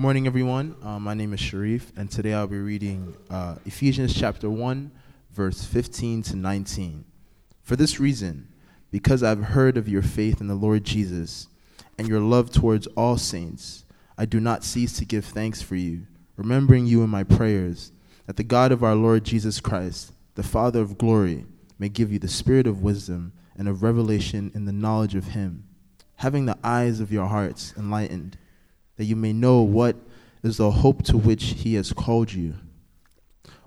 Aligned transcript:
Good 0.00 0.04
morning, 0.04 0.26
everyone. 0.26 0.76
Uh, 0.82 0.98
my 0.98 1.12
name 1.12 1.34
is 1.34 1.40
Sharif, 1.40 1.92
and 1.94 2.10
today 2.10 2.32
I'll 2.32 2.46
be 2.46 2.56
reading 2.56 3.14
uh, 3.28 3.56
Ephesians 3.66 4.14
chapter 4.14 4.48
1, 4.48 4.90
verse 5.30 5.62
15 5.66 6.22
to 6.22 6.36
19. 6.36 7.04
For 7.62 7.76
this 7.76 8.00
reason, 8.00 8.48
because 8.90 9.22
I've 9.22 9.42
heard 9.42 9.76
of 9.76 9.90
your 9.90 10.00
faith 10.00 10.40
in 10.40 10.46
the 10.46 10.54
Lord 10.54 10.84
Jesus 10.84 11.48
and 11.98 12.08
your 12.08 12.20
love 12.20 12.50
towards 12.50 12.86
all 12.96 13.18
saints, 13.18 13.84
I 14.16 14.24
do 14.24 14.40
not 14.40 14.64
cease 14.64 14.96
to 14.96 15.04
give 15.04 15.26
thanks 15.26 15.60
for 15.60 15.76
you, 15.76 16.06
remembering 16.34 16.86
you 16.86 17.04
in 17.04 17.10
my 17.10 17.22
prayers, 17.22 17.92
that 18.24 18.38
the 18.38 18.42
God 18.42 18.72
of 18.72 18.82
our 18.82 18.94
Lord 18.94 19.24
Jesus 19.24 19.60
Christ, 19.60 20.12
the 20.34 20.42
Father 20.42 20.80
of 20.80 20.96
glory, 20.96 21.44
may 21.78 21.90
give 21.90 22.10
you 22.10 22.18
the 22.18 22.26
spirit 22.26 22.66
of 22.66 22.82
wisdom 22.82 23.34
and 23.54 23.68
of 23.68 23.82
revelation 23.82 24.50
in 24.54 24.64
the 24.64 24.72
knowledge 24.72 25.14
of 25.14 25.26
him, 25.26 25.64
having 26.16 26.46
the 26.46 26.56
eyes 26.64 27.00
of 27.00 27.12
your 27.12 27.26
hearts 27.26 27.74
enlightened 27.76 28.38
that 29.00 29.06
you 29.06 29.16
may 29.16 29.32
know 29.32 29.62
what 29.62 29.96
is 30.42 30.58
the 30.58 30.70
hope 30.70 31.02
to 31.02 31.16
which 31.16 31.44
he 31.44 31.72
has 31.72 31.90
called 31.90 32.30
you. 32.30 32.52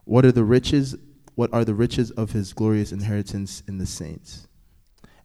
What 0.04 0.26
are 0.26 0.32
the 0.32 0.44
riches 0.44 0.96
what 1.34 1.52
are 1.52 1.66
the 1.66 1.74
riches 1.74 2.12
of 2.12 2.34
his 2.34 2.54
glorious 2.54 2.91
inheritance 2.91 3.64
in 3.68 3.80
the 3.80 3.88
saints? 3.88 4.48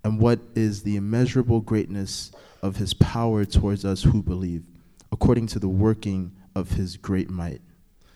And 0.03 0.19
what 0.19 0.41
is 0.55 0.83
the 0.83 0.97
immeasurable 0.97 1.61
greatness 1.61 2.33
of 2.63 2.77
his 2.77 2.95
power 2.95 3.45
towards 3.45 3.85
us 3.85 4.03
who 4.03 4.23
believe, 4.23 4.65
according 5.13 5.49
to 5.49 5.59
the 5.59 5.69
working 5.69 6.33
of 6.55 6.71
his 6.71 6.97
great 6.97 7.29
might? 7.29 7.61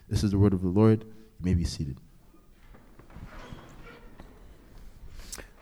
This 0.09 0.23
is 0.23 0.31
the 0.31 0.39
word 0.39 0.53
of 0.53 0.63
the 0.63 0.69
Lord. 0.69 1.03
You 1.03 1.45
may 1.45 1.53
be 1.53 1.63
seated. 1.63 1.99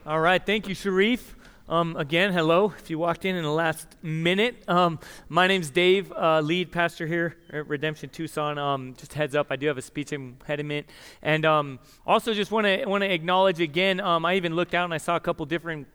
All 0.05 0.21
right, 0.21 0.41
thank 0.45 0.69
you, 0.69 0.75
Sharif. 0.75 1.35
Um, 1.71 1.95
again, 1.95 2.33
hello. 2.33 2.73
If 2.77 2.89
you 2.89 2.99
walked 2.99 3.23
in 3.23 3.37
in 3.37 3.43
the 3.43 3.49
last 3.49 3.87
minute, 4.03 4.61
um, 4.67 4.99
my 5.29 5.47
name's 5.47 5.69
Dave, 5.69 6.11
uh, 6.11 6.41
lead 6.41 6.69
pastor 6.69 7.07
here 7.07 7.37
at 7.49 7.65
Redemption 7.65 8.09
Tucson. 8.09 8.57
Um, 8.57 8.93
just 8.97 9.13
heads 9.13 9.35
up, 9.35 9.47
I 9.51 9.55
do 9.55 9.67
have 9.67 9.77
a 9.77 9.81
speech 9.81 10.11
impediment, 10.11 10.87
and 11.21 11.45
um, 11.45 11.79
also 12.05 12.33
just 12.33 12.51
want 12.51 12.67
to 12.67 12.83
want 12.83 13.03
to 13.03 13.09
acknowledge 13.09 13.61
again. 13.61 14.01
Um, 14.01 14.25
I 14.25 14.35
even 14.35 14.53
looked 14.53 14.73
out 14.73 14.83
and 14.83 14.93
I 14.93 14.97
saw 14.97 15.15
a 15.15 15.21
couple 15.21 15.45
different 15.45 15.87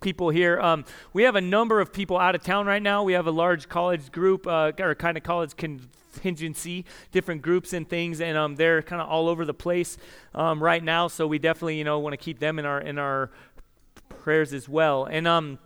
people 0.00 0.30
here. 0.30 0.58
Um, 0.60 0.86
we 1.12 1.24
have 1.24 1.36
a 1.36 1.42
number 1.42 1.78
of 1.78 1.92
people 1.92 2.16
out 2.16 2.34
of 2.34 2.42
town 2.42 2.64
right 2.64 2.82
now. 2.82 3.02
We 3.02 3.12
have 3.12 3.26
a 3.26 3.30
large 3.30 3.68
college 3.68 4.10
group, 4.10 4.46
uh, 4.46 4.72
or 4.78 4.94
kind 4.94 5.18
of 5.18 5.22
college 5.22 5.56
contingency, 5.56 6.86
different 7.12 7.42
groups 7.42 7.74
and 7.74 7.86
things, 7.86 8.22
and 8.22 8.38
um, 8.38 8.56
they're 8.56 8.80
kind 8.80 9.02
of 9.02 9.10
all 9.10 9.28
over 9.28 9.44
the 9.44 9.52
place 9.52 9.98
um, 10.34 10.62
right 10.62 10.82
now. 10.82 11.08
So 11.08 11.26
we 11.26 11.38
definitely, 11.38 11.76
you 11.76 11.84
know, 11.84 11.98
want 11.98 12.14
to 12.14 12.16
keep 12.16 12.38
them 12.38 12.58
in 12.58 12.64
our 12.64 12.80
in 12.80 12.98
our 12.98 13.30
prayers 14.08 14.52
as 14.52 14.68
well. 14.68 15.04
And 15.04 15.26
um, 15.26 15.58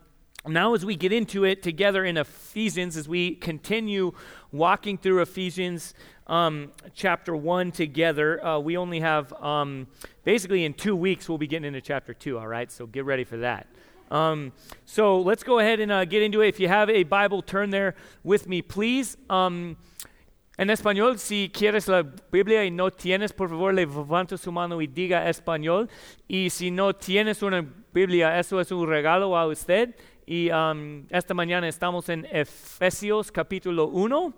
now, 0.46 0.74
as 0.74 0.86
we 0.86 0.96
get 0.96 1.12
into 1.12 1.44
it 1.44 1.62
together 1.62 2.04
in 2.04 2.16
Ephesians, 2.16 2.96
as 2.96 3.08
we 3.08 3.34
continue 3.34 4.12
walking 4.52 4.96
through 4.96 5.20
Ephesians 5.20 5.94
um, 6.26 6.72
chapter 6.94 7.36
1 7.36 7.72
together, 7.72 8.44
uh, 8.44 8.58
we 8.58 8.76
only 8.76 9.00
have 9.00 9.32
um, 9.34 9.86
basically 10.24 10.64
in 10.64 10.72
two 10.72 10.96
weeks, 10.96 11.28
we'll 11.28 11.38
be 11.38 11.46
getting 11.46 11.66
into 11.66 11.80
chapter 11.80 12.14
2, 12.14 12.38
all 12.38 12.46
right? 12.46 12.72
So 12.72 12.86
get 12.86 13.04
ready 13.04 13.24
for 13.24 13.36
that. 13.38 13.66
Um, 14.10 14.52
so 14.86 15.20
let's 15.20 15.44
go 15.44 15.58
ahead 15.58 15.78
and 15.78 15.92
uh, 15.92 16.04
get 16.04 16.22
into 16.22 16.40
it. 16.40 16.48
If 16.48 16.58
you 16.58 16.68
have 16.68 16.88
a 16.90 17.02
Bible, 17.04 17.42
turn 17.42 17.70
there 17.70 17.94
with 18.24 18.48
me, 18.48 18.62
please. 18.62 19.16
En 20.60 20.68
español, 20.68 21.18
si 21.18 21.50
quieres 21.50 21.88
la 21.88 22.04
Biblia 22.30 22.66
y 22.66 22.70
no 22.70 22.90
tienes, 22.90 23.32
por 23.32 23.48
favor, 23.48 23.72
levanta 23.72 24.36
su 24.36 24.52
mano 24.52 24.82
y 24.82 24.86
diga 24.86 25.26
español. 25.26 25.88
Y 26.28 26.50
si 26.50 26.70
no 26.70 26.94
tienes 26.94 27.42
una 27.42 27.66
Biblia, 27.94 28.38
eso 28.38 28.60
es 28.60 28.70
un 28.70 28.86
regalo 28.86 29.38
a 29.38 29.46
usted. 29.46 29.96
Y 30.26 30.50
um, 30.50 31.06
esta 31.08 31.32
mañana 31.32 31.66
estamos 31.66 32.10
en 32.10 32.26
Efesios 32.30 33.32
capítulo 33.32 33.86
1. 33.86 34.34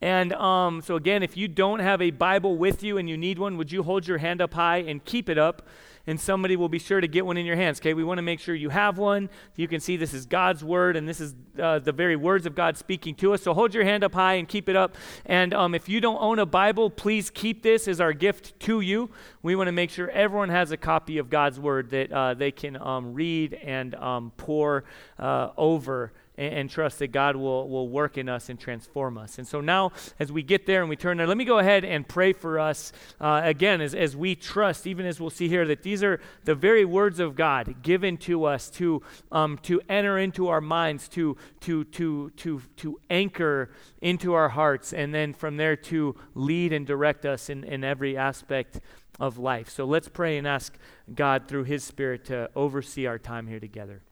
And 0.00 0.32
um, 0.32 0.80
so, 0.80 0.96
again, 0.96 1.22
if 1.22 1.36
you 1.36 1.46
don't 1.46 1.82
have 1.82 2.00
a 2.00 2.10
Bible 2.10 2.56
with 2.56 2.82
you 2.82 2.96
and 2.96 3.06
you 3.06 3.18
need 3.18 3.38
one, 3.38 3.58
would 3.58 3.70
you 3.70 3.82
hold 3.82 4.08
your 4.08 4.16
hand 4.16 4.40
up 4.40 4.54
high 4.54 4.78
and 4.78 5.04
keep 5.04 5.28
it 5.28 5.36
up? 5.36 5.60
And 6.06 6.20
somebody 6.20 6.56
will 6.56 6.68
be 6.68 6.78
sure 6.78 7.00
to 7.00 7.08
get 7.08 7.26
one 7.26 7.36
in 7.36 7.46
your 7.46 7.56
hands. 7.56 7.80
Okay, 7.80 7.94
we 7.94 8.04
want 8.04 8.18
to 8.18 8.22
make 8.22 8.40
sure 8.40 8.54
you 8.54 8.70
have 8.70 8.98
one. 8.98 9.28
You 9.56 9.68
can 9.68 9.80
see 9.80 9.96
this 9.96 10.14
is 10.14 10.26
God's 10.26 10.62
word, 10.62 10.96
and 10.96 11.08
this 11.08 11.20
is 11.20 11.34
uh, 11.60 11.78
the 11.78 11.92
very 11.92 12.16
words 12.16 12.46
of 12.46 12.54
God 12.54 12.76
speaking 12.76 13.14
to 13.16 13.34
us. 13.34 13.42
So 13.42 13.54
hold 13.54 13.74
your 13.74 13.84
hand 13.84 14.04
up 14.04 14.14
high 14.14 14.34
and 14.34 14.48
keep 14.48 14.68
it 14.68 14.76
up. 14.76 14.96
And 15.24 15.52
um, 15.52 15.74
if 15.74 15.88
you 15.88 16.00
don't 16.00 16.20
own 16.20 16.38
a 16.38 16.46
Bible, 16.46 16.90
please 16.90 17.30
keep 17.30 17.62
this 17.62 17.88
as 17.88 18.00
our 18.00 18.12
gift 18.12 18.58
to 18.60 18.80
you. 18.80 19.10
We 19.42 19.56
want 19.56 19.68
to 19.68 19.72
make 19.72 19.90
sure 19.90 20.08
everyone 20.10 20.48
has 20.50 20.70
a 20.70 20.76
copy 20.76 21.18
of 21.18 21.30
God's 21.30 21.58
word 21.58 21.90
that 21.90 22.12
uh, 22.12 22.34
they 22.34 22.50
can 22.50 22.76
um, 22.76 23.14
read 23.14 23.54
and 23.54 23.94
um, 23.96 24.32
pour 24.36 24.84
uh, 25.18 25.50
over 25.56 26.12
and, 26.36 26.54
and, 26.54 26.70
trust 26.70 26.98
that 26.98 27.08
God 27.08 27.36
will, 27.36 27.68
will 27.68 27.88
work 27.88 28.18
in 28.18 28.28
us 28.28 28.48
and 28.48 28.58
transform 28.58 29.18
us. 29.18 29.38
And 29.38 29.46
so 29.46 29.60
now, 29.60 29.92
as 30.18 30.30
we 30.30 30.42
get 30.42 30.66
there 30.66 30.80
and 30.80 30.88
we 30.88 30.96
turn 30.96 31.16
there, 31.16 31.26
let 31.26 31.36
me 31.36 31.44
go 31.44 31.58
ahead 31.58 31.84
and 31.84 32.06
pray 32.06 32.32
for 32.32 32.58
us 32.58 32.92
uh, 33.20 33.40
again 33.44 33.80
as, 33.80 33.94
as 33.94 34.16
we 34.16 34.34
trust, 34.34 34.86
even 34.86 35.06
as 35.06 35.20
we'll 35.20 35.30
see 35.30 35.48
here, 35.48 35.66
that 35.66 35.82
these 35.82 36.02
are 36.02 36.20
the 36.44 36.54
very 36.54 36.84
words 36.84 37.20
of 37.20 37.36
God 37.36 37.82
given 37.82 38.16
to 38.18 38.44
us 38.44 38.70
to, 38.70 39.02
um, 39.32 39.58
to 39.62 39.80
enter 39.88 40.18
into 40.18 40.48
our 40.48 40.60
minds, 40.60 41.08
to, 41.10 41.36
to, 41.60 41.84
to, 41.84 42.30
to, 42.30 42.62
to 42.76 43.00
anchor 43.10 43.70
into 44.00 44.34
our 44.34 44.50
hearts, 44.50 44.92
and 44.92 45.14
then 45.14 45.32
from 45.32 45.56
there 45.56 45.76
to 45.76 46.14
lead 46.34 46.72
and 46.72 46.86
direct 46.86 47.24
us 47.24 47.48
in, 47.48 47.64
in 47.64 47.84
every 47.84 48.16
aspect 48.16 48.80
of 49.18 49.38
life. 49.38 49.70
So 49.70 49.84
let's 49.84 50.08
pray 50.08 50.36
and 50.36 50.46
ask 50.46 50.76
God 51.14 51.48
through 51.48 51.64
His 51.64 51.84
Spirit 51.84 52.26
to 52.26 52.50
oversee 52.54 53.06
our 53.06 53.18
time 53.18 53.46
here 53.46 53.60
together. 53.60 54.02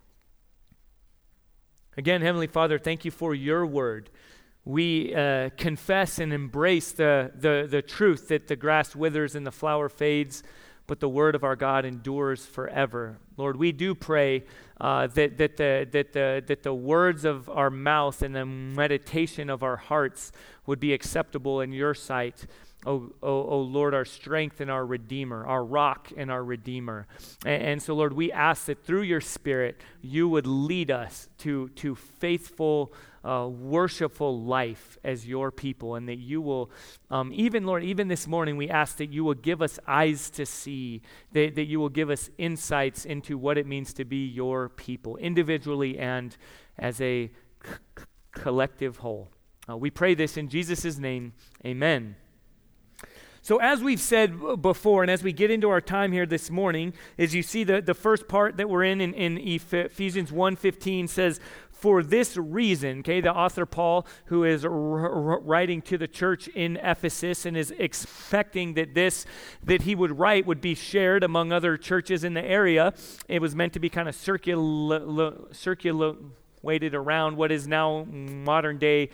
Again, 1.97 2.23
Heavenly 2.23 2.49
Father, 2.49 2.79
thank 2.79 3.05
you 3.05 3.13
for 3.13 3.35
your 3.37 3.65
word. 3.65 4.11
We 4.65 5.15
uh, 5.15 5.51
confess 5.57 6.19
and 6.19 6.33
embrace 6.33 6.91
the, 6.91 7.31
the, 7.35 7.69
the 7.71 7.83
truth 7.83 8.29
that 8.29 8.49
the 8.49 8.57
grass 8.57 8.97
withers 8.97 9.37
and 9.37 9.47
the 9.47 9.53
flower 9.53 9.89
fades, 9.89 10.43
but 10.89 10.99
the 10.99 11.09
word 11.09 11.37
of 11.37 11.45
our 11.45 11.55
God 11.55 11.85
endures 11.85 12.47
forever. 12.47 13.19
Lord, 13.37 13.57
we 13.57 13.71
do 13.71 13.95
pray 13.95 14.45
uh, 14.81 15.07
that, 15.09 15.39
that, 15.39 15.57
the, 15.57 15.87
that, 15.93 16.13
the, 16.13 16.43
that 16.45 16.63
the 16.65 16.75
words 16.75 17.25
of 17.25 17.49
our 17.49 17.71
mouth 17.71 18.23
and 18.23 18.35
the 18.35 18.45
meditation 18.45 19.49
of 19.49 19.63
our 19.63 19.77
hearts 19.77 20.33
would 20.67 20.81
be 20.81 20.93
acceptable 20.93 21.61
in 21.61 21.73
your 21.73 21.95
sight. 21.95 22.47
O, 22.87 23.11
o, 23.23 23.29
o, 23.49 23.61
Lord, 23.61 23.95
our 23.95 24.05
strength 24.05 24.61
and 24.61 24.71
our 24.71 24.85
Redeemer, 24.85 25.47
our 25.47 25.65
rock 25.65 26.13
and 26.17 26.31
our 26.31 26.45
Redeemer. 26.45 27.07
And, 27.45 27.63
and, 27.63 27.83
so, 27.83 27.95
Lord, 27.95 28.13
we 28.13 28.31
ask 28.31 28.67
that 28.67 28.85
through 28.85 29.03
your 29.03 29.21
Spirit, 29.21 29.81
you 30.03 30.29
would 30.29 30.47
lead 30.47 30.91
us 30.91 31.29
to, 31.39 31.71
to 31.71 31.95
faithful, 31.95 32.93
uh, 33.25 33.49
worshipful 33.49 34.43
life 34.43 34.99
as 35.03 35.27
your 35.27 35.51
people, 35.51 35.95
and 35.95 36.09
that 36.09 36.19
you 36.19 36.43
will, 36.43 36.71
um, 37.11 37.33
even, 37.35 37.65
Lord, 37.65 37.85
even 37.85 38.09
this 38.09 38.27
morning, 38.27 38.57
we 38.57 38.69
ask 38.69 38.99
that 38.99 39.11
you 39.11 39.25
will 39.25 39.35
give 39.35 39.63
us 39.63 39.79
eyes 39.87 40.29
to 40.31 40.45
see, 40.45 41.01
that, 41.33 41.55
that 41.55 41.65
you 41.65 41.81
will 41.81 41.89
give 41.89 42.11
us 42.11 42.29
insights 42.37 43.07
into 43.07 43.39
what 43.39 43.57
it 43.57 43.67
means 43.67 43.95
to 43.95 44.05
be 44.05 44.27
your 44.27 44.69
people, 44.69 45.17
individually 45.17 45.99
and 45.99 46.37
as 46.79 47.01
a 47.01 47.31
collective 48.33 48.99
whole. 48.99 49.31
Uh, 49.69 49.77
we 49.77 49.91
pray 49.91 50.15
this 50.15 50.37
in 50.37 50.49
Jesus' 50.49 50.99
name. 50.99 51.33
Amen. 51.65 52.17
So, 53.45 53.59
as 53.59 53.83
we've 53.83 54.01
said 54.01 54.63
before, 54.63 55.03
and 55.03 55.11
as 55.11 55.23
we 55.23 55.31
get 55.31 55.51
into 55.51 55.69
our 55.69 55.83
time 55.83 56.13
here 56.13 56.25
this 56.25 56.51
morning, 56.51 56.95
as 57.19 57.35
you 57.35 57.43
see 57.43 57.63
the, 57.63 57.83
the 57.83 57.93
first 57.93 58.27
part 58.27 58.57
that 58.57 58.71
we're 58.71 58.85
in, 58.85 59.03
in, 59.03 59.13
in 59.13 59.37
Ephesians 59.37 60.31
1.15 60.31 61.07
says, 61.11 61.41
for 61.71 62.03
this 62.03 62.39
reason, 62.39 63.01
okay, 63.01 63.21
the 63.21 63.31
author 63.31 63.67
Paul, 63.67 64.07
who 64.27 64.45
is 64.45 64.65
r- 64.65 64.73
r- 64.73 65.41
writing 65.41 65.83
to 65.83 65.99
the 65.99 66.09
church 66.09 66.49
in 66.49 66.79
Ephesus 66.79 67.45
and 67.45 67.55
is 67.55 67.71
expecting 67.79 68.73
that 68.75 68.95
this 68.95 69.27
that 69.63 69.83
he 69.83 69.95
would 69.95 70.19
write 70.19 70.47
would 70.47 70.63
be 70.63 70.75
shared 70.75 71.23
among 71.23 71.53
other 71.53 71.77
churches 71.77 72.25
in 72.25 72.33
the 72.33 72.43
area. 72.43 72.95
It 73.29 73.43
was 73.43 73.55
meant 73.55 73.75
to 73.75 73.79
be 73.79 73.91
kind 73.91 74.09
of 74.09 74.15
circular, 74.15 75.35
circular 75.53 76.15
around 76.67 77.37
what 77.37 77.53
is 77.53 77.69
now 77.69 78.05
modern 78.05 78.79
day 78.79 79.11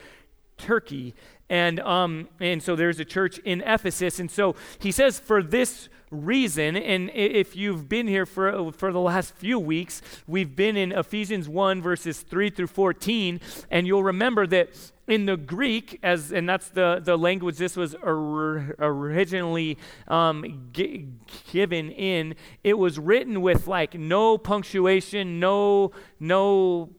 Turkey. 0.56 1.14
And, 1.50 1.80
um, 1.80 2.28
and 2.38 2.62
so 2.62 2.76
there's 2.76 3.00
a 3.00 3.04
church 3.04 3.38
in 3.40 3.60
Ephesus. 3.62 4.20
And 4.20 4.30
so 4.30 4.54
he 4.78 4.92
says, 4.92 5.18
for 5.18 5.42
this 5.42 5.88
reason, 6.10 6.76
and 6.76 7.10
if 7.12 7.56
you've 7.56 7.88
been 7.88 8.06
here 8.06 8.24
for, 8.24 8.72
for 8.72 8.92
the 8.92 9.00
last 9.00 9.34
few 9.34 9.58
weeks, 9.58 10.00
we've 10.28 10.54
been 10.54 10.76
in 10.76 10.92
Ephesians 10.92 11.48
1, 11.48 11.82
verses 11.82 12.20
3 12.20 12.50
through 12.50 12.68
14. 12.68 13.40
And 13.68 13.86
you'll 13.86 14.04
remember 14.04 14.46
that 14.46 14.70
in 15.08 15.26
the 15.26 15.36
Greek, 15.36 15.98
as 16.04 16.30
and 16.30 16.48
that's 16.48 16.68
the, 16.68 17.00
the 17.02 17.18
language 17.18 17.56
this 17.56 17.76
was 17.76 17.96
or, 17.96 18.76
originally 18.78 19.76
um, 20.06 20.68
g- 20.72 21.08
given 21.52 21.90
in, 21.90 22.36
it 22.62 22.78
was 22.78 22.96
written 22.96 23.42
with 23.42 23.66
like 23.66 23.94
no 23.94 24.38
punctuation, 24.38 25.40
no 25.40 25.90
no 26.20 26.90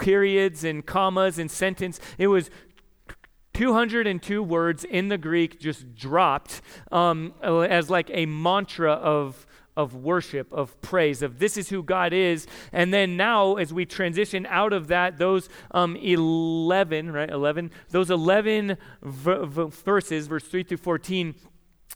periods 0.00 0.64
and 0.64 0.86
commas 0.86 1.38
and 1.38 1.50
sentence. 1.50 2.00
It 2.18 2.28
was 2.28 2.50
202 3.52 4.42
words 4.42 4.84
in 4.84 5.08
the 5.08 5.18
Greek 5.18 5.58
just 5.60 5.94
dropped 5.94 6.60
um, 6.92 7.34
as 7.42 7.90
like 7.90 8.10
a 8.12 8.26
mantra 8.26 8.92
of, 8.92 9.46
of 9.76 9.94
worship, 9.94 10.52
of 10.52 10.80
praise, 10.80 11.22
of 11.22 11.38
this 11.38 11.56
is 11.56 11.68
who 11.68 11.82
God 11.82 12.12
is. 12.12 12.46
And 12.72 12.94
then 12.94 13.16
now, 13.16 13.56
as 13.56 13.72
we 13.72 13.84
transition 13.84 14.46
out 14.46 14.72
of 14.72 14.88
that, 14.88 15.18
those 15.18 15.48
um, 15.72 15.96
11, 15.96 17.12
right, 17.12 17.30
11, 17.30 17.70
those 17.90 18.10
11 18.10 18.76
v- 19.02 19.34
v- 19.44 19.64
verses, 19.84 20.26
verse 20.26 20.44
3 20.44 20.62
through 20.62 20.76
14, 20.76 21.34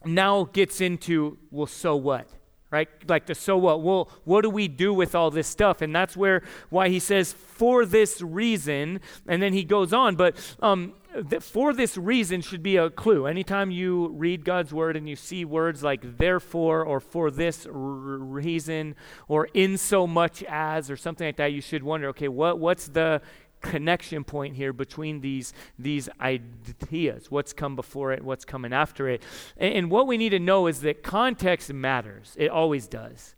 now 0.05 0.45
gets 0.45 0.81
into, 0.81 1.39
well, 1.51 1.67
so 1.67 1.97
what? 1.97 2.29
right? 2.75 2.89
Like 3.09 3.27
the 3.27 3.37
so 3.37 3.57
what? 3.57 3.83
Well, 3.83 4.11
what 4.25 4.43
do 4.43 4.51
we 4.51 4.67
do 4.67 4.93
with 4.93 5.15
all 5.15 5.31
this 5.31 5.47
stuff? 5.47 5.81
And 5.81 5.95
that's 5.95 6.17
where 6.17 6.43
why 6.71 6.89
he 6.89 6.99
says 6.99 7.33
for 7.33 7.87
this 7.87 8.21
reason, 8.21 9.01
and 9.29 9.41
then 9.41 9.53
he 9.53 9.63
goes 9.63 9.93
on. 9.93 10.17
But 10.17 10.35
um, 10.61 10.95
for 11.41 11.73
this 11.73 11.97
reason 11.97 12.41
should 12.41 12.63
be 12.63 12.77
a 12.77 12.91
clue. 12.91 13.27
Anytime 13.27 13.71
you 13.71 14.09
read 14.09 14.45
God's 14.45 14.73
word 14.73 14.97
and 14.97 15.09
you 15.09 15.17
see 15.17 15.45
words 15.45 15.83
like 15.83 16.19
therefore 16.19 16.85
or 16.85 17.01
for 17.01 17.31
this 17.31 17.67
r- 17.67 17.73
reason 17.73 18.95
or 19.29 19.49
in 19.55 19.79
so 19.79 20.07
much 20.07 20.43
as 20.45 20.91
or 20.91 20.97
something 20.97 21.27
like 21.27 21.37
that, 21.37 21.53
you 21.53 21.61
should 21.61 21.83
wonder, 21.83 22.09
okay, 22.09 22.29
what 22.29 22.59
what's 22.59 22.89
the 22.89 23.21
connection 23.65 24.25
point 24.25 24.55
here 24.55 24.73
between 24.73 25.21
these, 25.21 25.53
these 25.79 26.09
ideas 26.21 27.31
what's 27.31 27.53
come 27.53 27.75
before 27.75 28.13
it, 28.13 28.23
what's 28.23 28.45
coming 28.45 28.73
after 28.73 29.09
it. 29.09 29.23
And, 29.57 29.75
and 29.75 29.91
what 29.91 30.07
we 30.07 30.19
need 30.19 30.31
to 30.31 30.39
know 30.39 30.67
is 30.67 30.83
that 30.83 31.03
context 31.03 31.73
matters, 31.73 32.35
it 32.39 32.51
always 32.51 32.87
does. 32.87 33.35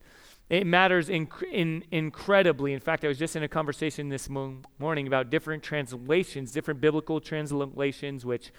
It 0.48 0.66
matters 0.66 1.08
in, 1.08 1.28
in, 1.50 1.84
incredibly. 1.90 2.72
In 2.72 2.78
fact, 2.80 3.04
I 3.04 3.08
was 3.08 3.18
just 3.18 3.34
in 3.34 3.42
a 3.42 3.48
conversation 3.48 4.08
this 4.08 4.28
mo- 4.28 4.58
morning 4.78 5.08
about 5.08 5.28
different 5.28 5.62
translations, 5.62 6.52
different 6.52 6.80
biblical 6.80 7.20
translations, 7.20 8.24
which 8.24 8.52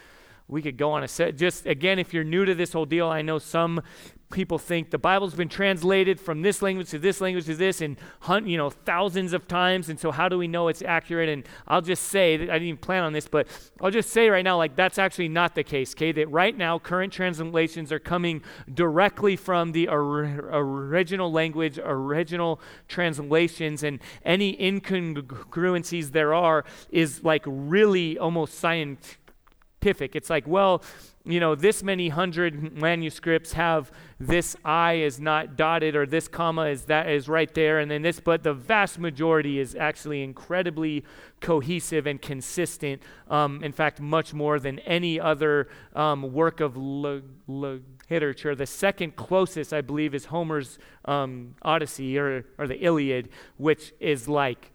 we 0.50 0.62
could 0.62 0.78
go 0.78 0.92
on 0.92 1.04
a 1.04 1.08
set. 1.08 1.38
Just 1.38 1.66
again, 1.66 1.98
if 1.98 2.14
you're 2.14 2.26
new 2.26 2.44
to 2.44 2.54
this 2.56 2.74
whole 2.74 2.86
deal, 2.86 3.08
I 3.08 3.22
know 3.22 3.40
some 3.40 3.82
people 4.30 4.58
think 4.58 4.90
the 4.90 4.98
Bible's 4.98 5.34
been 5.34 5.48
translated 5.48 6.20
from 6.20 6.42
this 6.42 6.62
language 6.62 6.90
to 6.90 7.00
this 7.00 7.22
language 7.22 7.46
to 7.46 7.56
this 7.56 7.80
and 7.80 7.98
you 8.46 8.58
know 8.58 8.70
thousands 8.70 9.32
of 9.32 9.48
times 9.48 9.88
and 9.88 9.98
so 9.98 10.12
how 10.12 10.28
do 10.28 10.38
we 10.38 10.48
know 10.48 10.68
it's 10.68 10.82
accurate? 10.82 11.30
And 11.30 11.48
I'll 11.68 11.82
just 11.82 12.04
say 12.04 12.34
I 12.34 12.38
didn't 12.38 12.64
even 12.64 12.78
plan 12.78 13.04
on 13.04 13.14
this 13.14 13.28
but 13.28 13.48
I'll 13.82 13.92
just 13.92 14.10
say 14.10 14.30
right 14.30 14.44
now 14.44 14.58
like 14.58 14.76
that's 14.76 14.98
actually 14.98 15.30
not 15.30 15.56
the 15.56 15.64
case 15.64 15.94
okay? 15.94 16.12
That 16.12 16.30
right 16.30 16.56
now 16.56 16.78
current 16.78 17.14
translations 17.14 17.92
are 17.92 18.00
coming 18.00 18.44
directly 18.74 19.38
from 19.38 19.72
the 19.72 19.88
or- 19.88 20.50
original 20.52 21.32
language 21.32 21.80
original 21.82 22.60
translations 22.90 23.82
and 23.84 24.00
any 24.26 24.58
incongruencies 24.58 26.12
there 26.12 26.34
are 26.34 26.66
is 26.90 27.24
like 27.24 27.44
really 27.46 28.18
almost 28.18 28.56
scientific. 28.56 30.18
It's 30.18 30.30
like 30.30 30.46
well 30.48 30.84
you 31.28 31.40
know, 31.40 31.56
this 31.56 31.84
many 31.84 32.10
hundred 32.10 32.74
manuscripts 32.74 33.54
have 33.54 33.92
this 34.20 34.56
I 34.64 34.94
is 34.94 35.20
not 35.20 35.58
dotted 35.58 35.96
or 35.96 36.06
this 36.06 36.28
comma 36.28 36.68
is 36.68 36.86
that 36.86 37.10
is 37.10 37.28
right 37.28 37.54
there 37.54 37.80
and 37.80 37.92
then 37.92 38.02
this, 38.02 38.20
but 38.20 38.44
the 38.44 38.54
vast 38.54 38.98
majority 38.98 39.60
is 39.60 39.76
actually 39.76 40.24
incredibly 40.24 41.04
cohesive 41.42 42.08
and 42.08 42.22
consistent. 42.22 43.02
Um, 43.30 43.64
in 43.64 43.74
fact, 43.74 44.00
much 44.00 44.34
more 44.34 44.60
than 44.60 44.80
any 44.80 45.20
other 45.20 45.68
um, 45.96 46.34
work 46.34 46.62
of 46.62 46.78
literature. 46.78 48.56
The 48.56 48.66
second 48.66 49.16
closest, 49.16 49.74
I 49.74 49.82
believe, 49.82 50.16
is 50.16 50.26
Homer's 50.26 50.80
um, 51.06 51.56
Odyssey 51.62 52.18
or, 52.18 52.46
or 52.58 52.68
the 52.68 52.84
Iliad, 52.84 53.30
which 53.58 53.94
is 54.00 54.28
like 54.28 54.72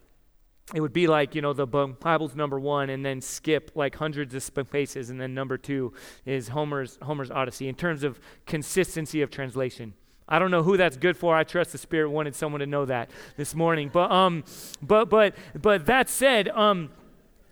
it 0.73 0.79
would 0.79 0.93
be 0.93 1.07
like, 1.07 1.35
you 1.35 1.41
know, 1.41 1.51
the 1.53 1.67
Bible's 1.67 2.35
number 2.35 2.59
one 2.59 2.89
and 2.89 3.05
then 3.05 3.19
skip 3.19 3.71
like 3.75 3.95
hundreds 3.95 4.33
of 4.33 4.43
spaces, 4.43 5.09
and 5.09 5.19
then 5.19 5.33
number 5.33 5.57
two 5.57 5.93
is 6.25 6.47
Homer's, 6.49 6.97
Homer's 7.01 7.29
Odyssey 7.29 7.67
in 7.67 7.75
terms 7.75 8.03
of 8.03 8.19
consistency 8.45 9.21
of 9.21 9.29
translation. 9.29 9.93
I 10.27 10.39
don't 10.39 10.51
know 10.51 10.63
who 10.63 10.77
that's 10.77 10.95
good 10.95 11.17
for. 11.17 11.35
I 11.35 11.43
trust 11.43 11.73
the 11.73 11.77
Spirit 11.77 12.09
wanted 12.09 12.33
someone 12.33 12.59
to 12.61 12.65
know 12.65 12.85
that 12.85 13.09
this 13.35 13.53
morning. 13.53 13.89
But 13.91 14.09
um, 14.09 14.45
but 14.81 15.09
but 15.09 15.35
but 15.61 15.85
that 15.85 16.09
said, 16.09 16.47
um, 16.49 16.91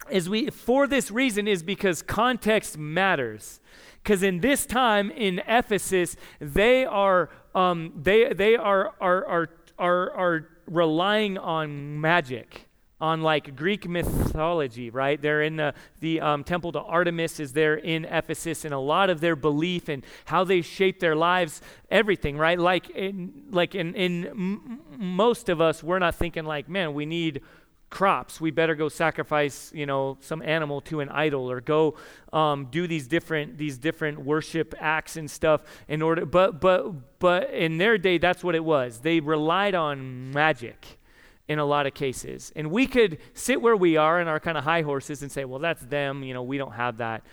as 0.10 0.30
we 0.30 0.50
for 0.50 0.88
this 0.88 1.12
reason 1.12 1.48
is 1.48 1.64
because 1.64 2.02
context 2.02 2.78
matters. 2.78 3.60
Because 4.02 4.24
in 4.24 4.40
this 4.40 4.66
time 4.66 5.12
in 5.12 5.44
Ephesus, 5.48 6.16
they 6.40 6.86
are 6.86 7.30
um, 7.54 7.94
they 8.02 8.34
they 8.34 8.56
are 8.56 8.94
are 9.02 9.28
are 9.28 9.50
are, 9.78 10.12
are 10.12 10.48
relying 10.66 11.38
on 11.38 12.00
magic 12.00 12.68
on 13.02 13.22
like 13.22 13.56
Greek 13.56 13.90
mythology, 13.90 14.92
right? 14.92 15.20
They're 15.20 15.42
in 15.42 15.56
the, 15.56 15.74
the 16.00 16.22
um, 16.22 16.44
temple 16.44 16.72
to 16.74 16.80
Artemis 16.80 17.40
is 17.40 17.52
there 17.52 17.76
in 17.76 18.06
Ephesus, 18.06 18.64
and 18.64 18.74
a 18.74 18.80
lot 18.80 19.10
of 19.10 19.20
their 19.20 19.36
belief 19.36 19.90
and 19.90 20.06
how 20.26 20.44
they 20.44 20.62
shape 20.62 21.00
their 21.00 21.16
lives, 21.16 21.62
everything, 21.90 22.38
right? 22.38 22.60
Like 22.60 22.90
in, 22.92 23.48
like 23.50 23.74
in, 23.74 23.96
in 23.96 24.28
m- 24.28 24.82
most 24.98 25.50
of 25.50 25.60
us, 25.60 25.84
we're 25.84 26.00
not 26.00 26.16
thinking 26.16 26.46
like, 26.46 26.70
man, 26.70 26.94
we 26.94 27.08
need 27.08 27.42
crops. 27.90 28.40
We 28.40 28.52
better 28.52 28.76
go 28.76 28.88
sacrifice, 28.88 29.72
you 29.74 29.86
know, 29.86 30.18
some 30.22 30.42
animal 30.44 30.80
to 30.82 31.00
an 31.02 31.10
idol, 31.10 31.52
or 31.52 31.60
go 31.60 31.96
um, 32.32 32.68
do 32.72 32.88
these 32.88 33.08
different 33.08 33.58
these 33.58 33.78
different 33.78 34.20
worship 34.20 34.74
acts 34.80 35.18
and 35.18 35.30
stuff 35.30 35.62
in 35.88 36.02
order. 36.02 36.26
But 36.26 36.62
but 36.62 37.20
but 37.20 37.52
in 37.52 37.78
their 37.80 37.98
day, 37.98 38.20
that's 38.20 38.44
what 38.44 38.56
it 38.56 38.64
was. 38.64 39.00
They 39.00 39.20
relied 39.20 39.76
on 39.76 40.32
magic 40.32 41.00
in 41.52 41.60
a 41.60 41.66
lot 41.66 41.86
of 41.86 41.94
cases. 41.94 42.54
And 42.56 42.72
we 42.72 42.88
could 42.88 43.18
sit 43.34 43.62
where 43.62 43.76
we 43.76 43.98
are 43.98 44.22
in 44.22 44.30
our 44.30 44.40
kind 44.40 44.58
of 44.58 44.64
high 44.64 44.84
horses 44.84 45.22
and 45.22 45.30
say, 45.30 45.44
well, 45.44 45.60
that's 45.60 45.84
them. 45.84 46.24
You 46.24 46.34
know, 46.34 46.44
we 46.44 46.58
don't 46.58 46.72
have 46.72 46.98
that 46.98 47.24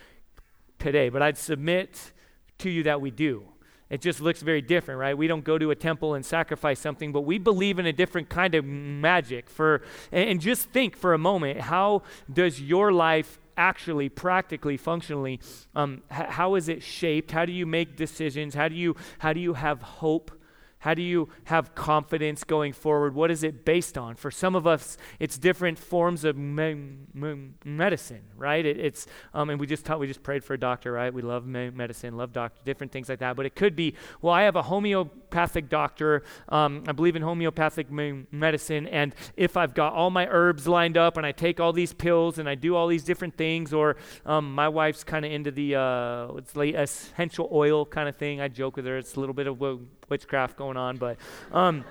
today. 0.81 1.09
But 1.09 1.23
I'd 1.23 1.39
submit 1.39 2.13
to 2.59 2.69
you 2.69 2.83
that 2.83 3.01
we 3.01 3.13
do. 3.13 3.45
It 3.91 4.01
just 4.01 4.21
looks 4.21 4.43
very 4.43 4.61
different, 4.61 4.99
right? 4.99 5.17
We 5.17 5.29
don't 5.29 5.45
go 5.45 5.57
to 5.57 5.71
a 5.71 5.77
temple 5.77 6.15
and 6.15 6.27
sacrifice 6.27 6.81
something, 6.81 7.13
but 7.13 7.21
we 7.21 7.39
believe 7.39 7.79
in 7.79 7.87
a 7.87 7.93
different 7.93 8.29
kind 8.29 8.57
of 8.57 8.65
magic. 8.65 9.49
For 9.49 9.83
and 10.11 10.41
just 10.41 10.71
think 10.71 10.97
for 10.97 11.15
a 11.15 11.19
moment, 11.19 11.61
how 11.61 12.03
does 12.31 12.61
your 12.61 12.93
life 12.93 13.39
actually, 13.57 14.09
practically, 14.09 14.77
functionally, 14.77 15.41
um, 15.77 16.03
h- 16.11 16.27
how 16.31 16.57
is 16.57 16.69
it 16.69 16.83
shaped? 16.83 17.31
How 17.31 17.47
do 17.47 17.53
you 17.53 17.67
make 17.67 17.97
decisions? 17.97 18.55
How 18.55 18.69
do 18.69 18.75
you 18.75 18.97
how 19.21 19.33
do 19.33 19.41
you 19.41 19.55
have 19.55 19.81
hope? 19.81 20.33
How 20.81 20.95
do 20.95 21.03
you 21.03 21.29
have 21.45 21.75
confidence 21.75 22.45
going 22.45 22.73
forward? 22.73 23.15
What 23.15 23.31
is 23.31 23.43
it 23.43 23.65
based 23.65 23.99
on? 23.99 24.15
For 24.15 24.31
some 24.31 24.55
of 24.55 24.67
us, 24.67 24.97
it's 25.19 25.37
different 25.37 25.79
forms 25.79 26.25
of 26.25 26.37
me- 26.37 26.99
me- 27.13 27.51
medicine, 27.65 28.23
right? 28.37 28.65
It, 28.65 28.79
it's, 28.79 29.07
um, 29.35 29.51
and 29.51 29.59
we 29.59 29.67
just 29.67 29.85
taught, 29.85 29.99
we 29.99 30.07
just 30.07 30.23
prayed 30.23 30.45
for 30.45 30.55
a 30.55 30.59
doctor, 30.59 30.93
right? 30.93 31.13
We 31.13 31.23
love 31.23 31.47
me- 31.47 31.71
medicine, 31.71 32.17
love 32.17 32.33
doctor, 32.33 32.61
different 32.65 32.93
things 32.93 33.09
like 33.09 33.19
that. 33.19 33.35
But 33.35 33.47
it 33.47 33.57
could 33.57 33.75
be, 33.75 33.95
well, 34.23 34.33
I 34.33 34.43
have 34.43 34.55
a 34.55 34.63
homeopathic 34.63 35.69
doctor. 35.69 36.23
Um, 36.49 36.85
I 36.87 36.93
believe 36.93 37.17
in 37.17 37.23
homeopathic 37.23 37.91
me- 37.91 38.27
medicine, 38.31 38.87
and 38.87 39.15
if 39.37 39.57
I've 39.57 39.75
got 39.75 39.95
all 39.95 40.11
my 40.11 40.29
herbs 40.29 40.69
lined 40.69 40.97
up 40.97 41.17
and 41.17 41.27
I 41.27 41.33
take 41.33 41.59
all 41.59 41.73
these 41.73 41.93
pills 41.93 42.39
and 42.39 42.49
I 42.49 42.55
do 42.55 42.77
all 42.77 42.87
these 42.87 43.05
different 43.05 43.37
things, 43.37 43.75
or 43.75 43.97
um, 44.25 44.55
my 44.55 44.69
wife's 44.69 45.03
kind 45.03 45.25
of 45.25 45.33
into 45.33 45.51
the 45.51 45.75
uh, 45.75 46.29
it's 46.37 46.55
like 46.55 46.75
essential 46.75 47.49
oil 47.53 47.85
kind 47.85 48.09
of 48.09 48.17
thing. 48.17 48.41
I 48.41 48.49
joke 48.49 48.77
with 48.77 48.87
her. 48.87 48.97
It's 48.97 49.17
a 49.17 49.21
little 49.21 49.35
bit 49.35 49.47
of 49.47 49.61
witchcraft 50.09 50.57
going 50.57 50.77
on, 50.79 50.97
but 50.97 51.19
um, 51.53 51.85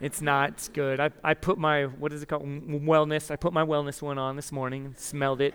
it's 0.00 0.22
not. 0.22 0.50
It's 0.50 0.68
good. 0.68 0.98
I, 0.98 1.10
I 1.22 1.34
put 1.34 1.58
my, 1.58 1.84
what 1.84 2.12
is 2.12 2.22
it 2.22 2.26
called? 2.26 2.44
Wellness. 2.44 3.30
I 3.30 3.36
put 3.36 3.52
my 3.52 3.64
wellness 3.64 4.00
one 4.00 4.18
on 4.18 4.36
this 4.36 4.50
morning 4.50 4.86
and 4.86 4.98
smelled 4.98 5.40
it. 5.40 5.54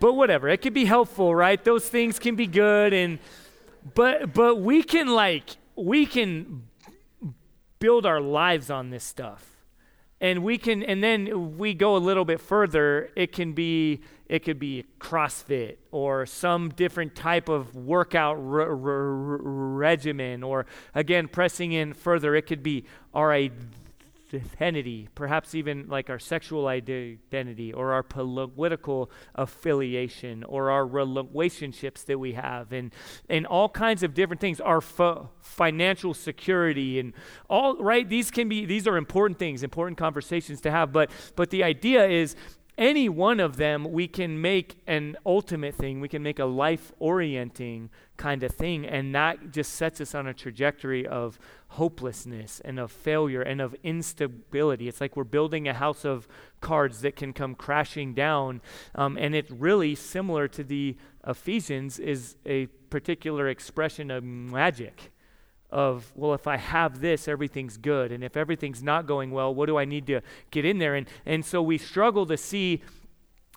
But 0.00 0.14
whatever. 0.14 0.48
It 0.48 0.62
could 0.62 0.74
be 0.74 0.86
helpful, 0.86 1.34
right? 1.34 1.62
Those 1.62 1.88
things 1.88 2.18
can 2.18 2.36
be 2.36 2.46
good. 2.46 2.92
And, 2.92 3.18
but, 3.94 4.32
but 4.32 4.60
we 4.60 4.82
can 4.82 5.08
like, 5.08 5.56
we 5.76 6.06
can 6.06 6.62
build 7.78 8.06
our 8.06 8.20
lives 8.20 8.70
on 8.70 8.90
this 8.90 9.04
stuff 9.04 9.56
and 10.20 10.42
we 10.42 10.56
can 10.58 10.82
and 10.82 11.02
then 11.02 11.58
we 11.58 11.74
go 11.74 11.96
a 11.96 11.98
little 11.98 12.24
bit 12.24 12.40
further 12.40 13.10
it 13.16 13.32
can 13.32 13.52
be 13.52 14.00
it 14.28 14.44
could 14.44 14.58
be 14.58 14.84
crossfit 14.98 15.76
or 15.90 16.26
some 16.26 16.70
different 16.70 17.14
type 17.14 17.48
of 17.48 17.74
workout 17.74 18.36
regimen 18.38 20.42
or 20.42 20.66
again 20.94 21.28
pressing 21.28 21.72
in 21.72 21.92
further 21.92 22.34
it 22.34 22.42
could 22.42 22.62
be 22.62 22.84
our 23.14 23.32
identity, 24.32 25.08
perhaps 25.14 25.54
even 25.54 25.88
like 25.88 26.10
our 26.10 26.18
sexual 26.18 26.66
identity 26.66 27.72
or 27.72 27.92
our 27.92 28.02
political 28.02 29.10
affiliation 29.34 30.42
or 30.44 30.70
our 30.70 30.86
relationships 30.86 32.04
that 32.04 32.18
we 32.18 32.32
have 32.32 32.72
and, 32.72 32.92
and 33.28 33.46
all 33.46 33.68
kinds 33.68 34.02
of 34.02 34.14
different 34.14 34.40
things, 34.40 34.60
our 34.60 34.80
financial 34.80 36.12
security 36.12 36.98
and 36.98 37.12
all, 37.48 37.76
right? 37.76 38.08
These 38.08 38.30
can 38.30 38.48
be, 38.48 38.66
these 38.66 38.86
are 38.86 38.96
important 38.96 39.38
things, 39.38 39.62
important 39.62 39.98
conversations 39.98 40.60
to 40.62 40.70
have, 40.70 40.92
but, 40.92 41.10
but 41.36 41.50
the 41.50 41.62
idea 41.62 42.06
is 42.06 42.34
any 42.78 43.08
one 43.08 43.40
of 43.40 43.56
them 43.56 43.90
we 43.90 44.06
can 44.06 44.40
make 44.40 44.76
an 44.86 45.16
ultimate 45.24 45.74
thing. 45.74 46.00
We 46.00 46.08
can 46.08 46.22
make 46.22 46.38
a 46.38 46.44
life 46.44 46.92
orienting 46.98 47.90
kind 48.16 48.42
of 48.42 48.52
thing 48.52 48.86
and 48.86 49.14
that 49.14 49.50
just 49.52 49.72
sets 49.72 50.00
us 50.00 50.14
on 50.14 50.26
a 50.26 50.34
trajectory 50.34 51.06
of 51.06 51.38
hopelessness 51.68 52.60
and 52.64 52.78
of 52.78 52.90
failure 52.90 53.42
and 53.42 53.60
of 53.60 53.74
instability. 53.82 54.88
It's 54.88 55.00
like 55.00 55.16
we're 55.16 55.24
building 55.24 55.68
a 55.68 55.74
house 55.74 56.04
of 56.04 56.28
cards 56.60 57.00
that 57.00 57.16
can 57.16 57.32
come 57.32 57.54
crashing 57.54 58.14
down 58.14 58.60
um, 58.94 59.16
and 59.18 59.34
it's 59.34 59.50
really 59.50 59.94
similar 59.94 60.48
to 60.48 60.64
the 60.64 60.96
ephesians 61.26 61.98
is 61.98 62.36
a 62.44 62.66
particular 62.90 63.48
expression 63.48 64.10
of 64.10 64.22
magic 64.22 65.12
of, 65.70 66.12
well, 66.14 66.34
if 66.34 66.46
I 66.46 66.56
have 66.56 67.00
this, 67.00 67.28
everything's 67.28 67.76
good. 67.76 68.12
And 68.12 68.22
if 68.22 68.36
everything's 68.36 68.82
not 68.82 69.06
going 69.06 69.30
well, 69.30 69.54
what 69.54 69.66
do 69.66 69.76
I 69.76 69.84
need 69.84 70.06
to 70.06 70.20
get 70.50 70.64
in 70.64 70.78
there? 70.78 70.94
And, 70.94 71.08
and 71.24 71.44
so 71.44 71.62
we 71.62 71.78
struggle 71.78 72.26
to 72.26 72.36
see 72.36 72.82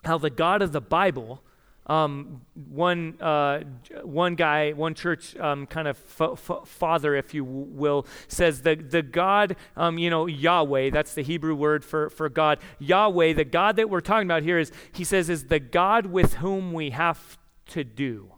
how 0.04 0.18
the 0.18 0.30
God 0.30 0.62
of 0.62 0.72
the 0.72 0.80
Bible, 0.80 1.42
um, 1.86 2.42
one, 2.54 3.16
uh, 3.20 3.60
one 4.02 4.34
guy, 4.34 4.72
one 4.72 4.94
church 4.94 5.36
um, 5.36 5.66
kind 5.66 5.86
of 5.86 5.98
father, 5.98 7.14
if 7.14 7.32
you 7.32 7.44
will, 7.44 8.06
says 8.28 8.62
the, 8.62 8.74
the 8.74 9.02
God, 9.02 9.56
um, 9.76 9.98
you 9.98 10.10
know, 10.10 10.26
Yahweh, 10.26 10.90
that's 10.90 11.14
the 11.14 11.22
Hebrew 11.22 11.54
word 11.54 11.84
for, 11.84 12.10
for 12.10 12.28
God. 12.28 12.58
Yahweh, 12.78 13.34
the 13.34 13.44
God 13.44 13.76
that 13.76 13.88
we're 13.88 14.00
talking 14.00 14.26
about 14.26 14.42
here 14.42 14.58
is, 14.58 14.72
he 14.92 15.04
says, 15.04 15.28
is 15.28 15.44
the 15.44 15.60
God 15.60 16.06
with 16.06 16.34
whom 16.34 16.72
we 16.72 16.90
have 16.90 17.38
to 17.66 17.84
do 17.84 18.32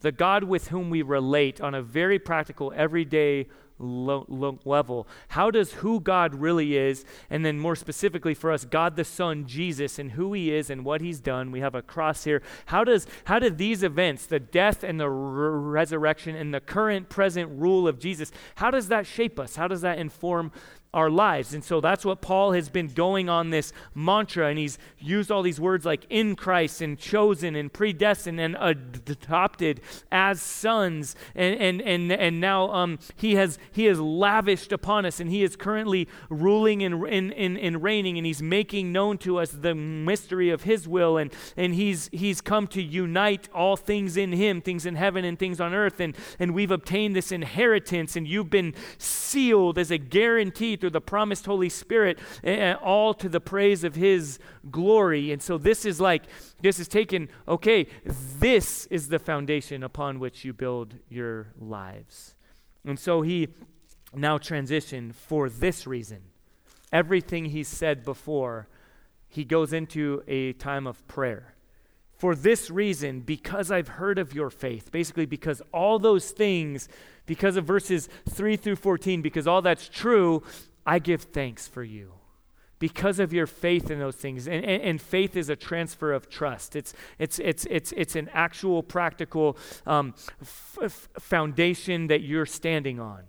the 0.00 0.12
God 0.12 0.44
with 0.44 0.68
whom 0.68 0.90
we 0.90 1.02
relate 1.02 1.60
on 1.60 1.74
a 1.74 1.82
very 1.82 2.18
practical, 2.18 2.72
everyday 2.76 3.46
lo- 3.78 4.26
lo- 4.28 4.58
level. 4.64 5.06
How 5.28 5.50
does 5.50 5.74
who 5.74 6.00
God 6.00 6.34
really 6.34 6.76
is, 6.76 7.04
and 7.30 7.44
then 7.44 7.58
more 7.58 7.76
specifically 7.76 8.34
for 8.34 8.52
us, 8.52 8.64
God 8.64 8.96
the 8.96 9.04
Son, 9.04 9.46
Jesus, 9.46 9.98
and 9.98 10.12
who 10.12 10.32
he 10.32 10.54
is 10.54 10.70
and 10.70 10.84
what 10.84 11.00
he's 11.00 11.20
done. 11.20 11.50
We 11.50 11.60
have 11.60 11.74
a 11.74 11.82
cross 11.82 12.24
here. 12.24 12.42
How 12.66 12.84
does 12.84 13.06
how 13.24 13.38
do 13.38 13.50
these 13.50 13.82
events, 13.82 14.26
the 14.26 14.40
death 14.40 14.82
and 14.82 15.00
the 15.00 15.04
r- 15.04 15.10
resurrection 15.10 16.36
and 16.36 16.52
the 16.52 16.60
current 16.60 17.08
present 17.08 17.50
rule 17.58 17.88
of 17.88 17.98
Jesus, 17.98 18.32
how 18.56 18.70
does 18.70 18.88
that 18.88 19.06
shape 19.06 19.38
us? 19.38 19.56
How 19.56 19.68
does 19.68 19.80
that 19.82 19.98
inform 19.98 20.52
our 20.96 21.10
lives. 21.10 21.52
And 21.52 21.62
so 21.62 21.82
that's 21.82 22.06
what 22.06 22.22
Paul 22.22 22.52
has 22.52 22.70
been 22.70 22.88
going 22.88 23.28
on 23.28 23.50
this 23.50 23.70
mantra, 23.94 24.48
and 24.48 24.58
he's 24.58 24.78
used 24.98 25.30
all 25.30 25.42
these 25.42 25.60
words 25.60 25.84
like 25.84 26.06
in 26.08 26.34
Christ 26.34 26.80
and 26.80 26.98
chosen 26.98 27.54
and 27.54 27.70
predestined 27.70 28.40
and 28.40 28.56
adopted 28.56 29.82
as 30.10 30.40
sons. 30.40 31.14
And, 31.34 31.60
and, 31.60 31.82
and, 31.82 32.12
and 32.12 32.40
now 32.40 32.72
um, 32.72 32.98
he, 33.14 33.34
has, 33.34 33.58
he 33.72 33.84
has 33.84 34.00
lavished 34.00 34.72
upon 34.72 35.04
us, 35.04 35.20
and 35.20 35.30
he 35.30 35.42
is 35.42 35.54
currently 35.54 36.08
ruling 36.30 36.82
and, 36.82 37.06
and, 37.06 37.30
and, 37.34 37.58
and 37.58 37.82
reigning, 37.82 38.16
and 38.16 38.24
he's 38.24 38.40
making 38.40 38.90
known 38.90 39.18
to 39.18 39.38
us 39.38 39.50
the 39.50 39.74
mystery 39.74 40.48
of 40.48 40.62
his 40.62 40.88
will, 40.88 41.18
and, 41.18 41.30
and 41.58 41.74
he's, 41.74 42.08
he's 42.10 42.40
come 42.40 42.66
to 42.68 42.82
unite 42.82 43.50
all 43.54 43.76
things 43.76 44.16
in 44.16 44.32
him, 44.32 44.62
things 44.62 44.86
in 44.86 44.94
heaven 44.94 45.26
and 45.26 45.38
things 45.38 45.60
on 45.60 45.74
earth. 45.74 46.00
And, 46.00 46.16
and 46.38 46.54
we've 46.54 46.70
obtained 46.70 47.14
this 47.14 47.30
inheritance, 47.30 48.16
and 48.16 48.26
you've 48.26 48.48
been 48.48 48.72
sealed 48.96 49.76
as 49.76 49.90
a 49.90 49.98
guarantee 49.98 50.74
through 50.86 50.92
the 50.92 51.00
promised 51.00 51.46
Holy 51.46 51.68
Spirit, 51.68 52.16
all 52.80 53.12
to 53.12 53.28
the 53.28 53.40
praise 53.40 53.82
of 53.82 53.96
His 53.96 54.38
glory. 54.70 55.32
And 55.32 55.42
so 55.42 55.58
this 55.58 55.84
is 55.84 56.00
like, 56.00 56.22
this 56.62 56.78
is 56.78 56.86
taken, 56.86 57.28
okay, 57.48 57.88
this 58.04 58.86
is 58.86 59.08
the 59.08 59.18
foundation 59.18 59.82
upon 59.82 60.20
which 60.20 60.44
you 60.44 60.52
build 60.52 60.94
your 61.08 61.48
lives. 61.58 62.36
And 62.84 63.00
so 63.00 63.22
he 63.22 63.48
now 64.14 64.38
transition 64.38 65.10
for 65.10 65.50
this 65.50 65.88
reason. 65.88 66.20
Everything 66.92 67.46
he 67.46 67.64
said 67.64 68.04
before, 68.04 68.68
he 69.28 69.42
goes 69.42 69.72
into 69.72 70.22
a 70.28 70.52
time 70.52 70.86
of 70.86 71.04
prayer. 71.08 71.54
For 72.16 72.36
this 72.36 72.70
reason, 72.70 73.22
because 73.22 73.72
I've 73.72 73.88
heard 73.88 74.20
of 74.20 74.32
your 74.32 74.50
faith, 74.50 74.92
basically, 74.92 75.26
because 75.26 75.60
all 75.74 75.98
those 75.98 76.30
things, 76.30 76.88
because 77.26 77.56
of 77.56 77.64
verses 77.66 78.08
3 78.30 78.56
through 78.56 78.76
14, 78.76 79.20
because 79.20 79.46
all 79.46 79.60
that's 79.60 79.88
true, 79.88 80.42
I 80.86 80.98
give 80.98 81.22
thanks 81.22 81.66
for 81.66 81.82
you 81.82 82.12
because 82.78 83.18
of 83.18 83.32
your 83.32 83.46
faith 83.46 83.90
in 83.90 83.98
those 83.98 84.16
things. 84.16 84.46
And, 84.46 84.64
and, 84.64 84.82
and, 84.82 85.00
faith 85.00 85.36
is 85.36 85.48
a 85.48 85.56
transfer 85.56 86.12
of 86.12 86.28
trust. 86.28 86.76
It's, 86.76 86.92
it's, 87.18 87.38
it's, 87.38 87.66
it's, 87.70 87.92
it's 87.92 88.16
an 88.16 88.28
actual 88.32 88.82
practical 88.82 89.56
um, 89.86 90.14
f- 90.40 90.78
f- 90.82 91.08
foundation 91.18 92.08
that 92.08 92.20
you're 92.20 92.46
standing 92.46 93.00
on. 93.00 93.22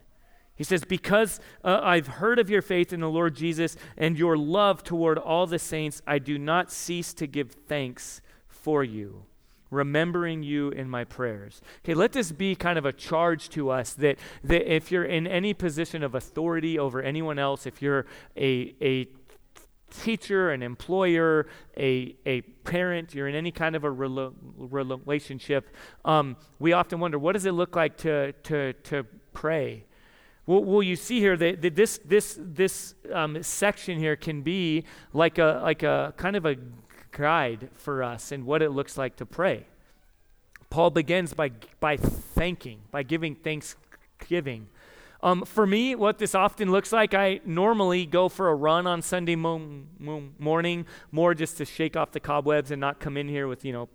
He 0.55 0.63
says, 0.63 0.83
Because 0.83 1.39
uh, 1.63 1.79
I've 1.81 2.07
heard 2.07 2.39
of 2.39 2.49
your 2.49 2.61
faith 2.61 2.91
in 2.91 2.99
the 2.99 3.09
Lord 3.09 3.35
Jesus 3.35 3.77
and 3.97 4.17
your 4.17 4.37
love 4.37 4.83
toward 4.83 5.17
all 5.17 5.47
the 5.47 5.59
saints, 5.59 6.01
I 6.05 6.19
do 6.19 6.37
not 6.37 6.71
cease 6.71 7.13
to 7.15 7.27
give 7.27 7.51
thanks 7.51 8.21
for 8.47 8.83
you 8.83 9.23
remembering 9.69 10.43
you 10.43 10.69
in 10.69 10.89
my 10.89 11.03
prayers. 11.03 11.61
Okay, 11.83 11.93
let 11.93 12.13
this 12.13 12.31
be 12.31 12.55
kind 12.55 12.77
of 12.77 12.85
a 12.85 12.93
charge 12.93 13.49
to 13.49 13.69
us 13.69 13.93
that, 13.93 14.17
that 14.43 14.73
if 14.73 14.91
you're 14.91 15.05
in 15.05 15.27
any 15.27 15.53
position 15.53 16.03
of 16.03 16.15
authority 16.15 16.79
over 16.79 17.01
anyone 17.01 17.39
else, 17.39 17.65
if 17.65 17.81
you're 17.81 18.05
a, 18.35 18.75
a 18.81 19.07
teacher, 19.89 20.51
an 20.51 20.61
employer, 20.61 21.47
a, 21.77 22.15
a 22.25 22.41
parent, 22.41 23.13
you're 23.13 23.27
in 23.27 23.35
any 23.35 23.51
kind 23.51 23.75
of 23.75 23.83
a 23.83 23.89
rela- 23.89 24.33
relationship, 24.57 25.75
um, 26.05 26.35
we 26.59 26.73
often 26.73 26.99
wonder 26.99 27.17
what 27.19 27.33
does 27.33 27.45
it 27.45 27.53
look 27.53 27.75
like 27.75 27.97
to, 27.97 28.33
to, 28.43 28.73
to 28.73 29.05
pray? 29.33 29.83
Well, 30.45 30.63
well, 30.63 30.81
you 30.81 30.95
see 30.95 31.19
here 31.19 31.35
that, 31.35 31.61
that 31.61 31.75
this, 31.75 31.99
this, 32.05 32.39
this 32.39 32.95
um, 33.13 33.43
section 33.43 33.99
here 33.99 34.15
can 34.15 34.41
be 34.43 34.85
like 35.13 35.39
a, 35.39 35.59
like 35.61 35.83
a 35.83 36.13
kind 36.15 36.37
of 36.37 36.45
a 36.45 36.55
guide 37.17 37.69
for 37.75 38.03
us 38.03 38.31
in 38.31 38.45
what 38.45 38.61
it 38.61 38.69
looks 38.69 38.97
like 38.97 39.15
to 39.17 39.25
pray. 39.25 39.65
Paul 40.69 40.91
begins 40.91 41.33
by, 41.33 41.51
by 41.79 41.97
thanking, 41.97 42.81
by 42.91 43.03
giving 43.03 43.35
thanksgiving. 43.35 44.67
Um, 45.23 45.43
for 45.45 45.65
me, 45.65 45.95
what 45.95 46.19
this 46.19 46.35
often 46.35 46.71
looks 46.71 46.91
like, 46.91 47.13
I 47.13 47.39
normally 47.43 48.05
go 48.05 48.29
for 48.29 48.49
a 48.49 48.55
run 48.55 48.85
on 48.85 49.01
Sunday 49.01 49.35
mo- 49.35 49.83
mo- 49.97 50.29
morning, 50.37 50.85
more 51.11 51.33
just 51.33 51.57
to 51.57 51.65
shake 51.65 51.97
off 51.97 52.11
the 52.11 52.19
cobwebs 52.19 52.69
and 52.69 52.79
not 52.79 52.99
come 52.99 53.17
in 53.17 53.27
here 53.27 53.47
with, 53.47 53.65
you 53.65 53.73
know, 53.73 53.89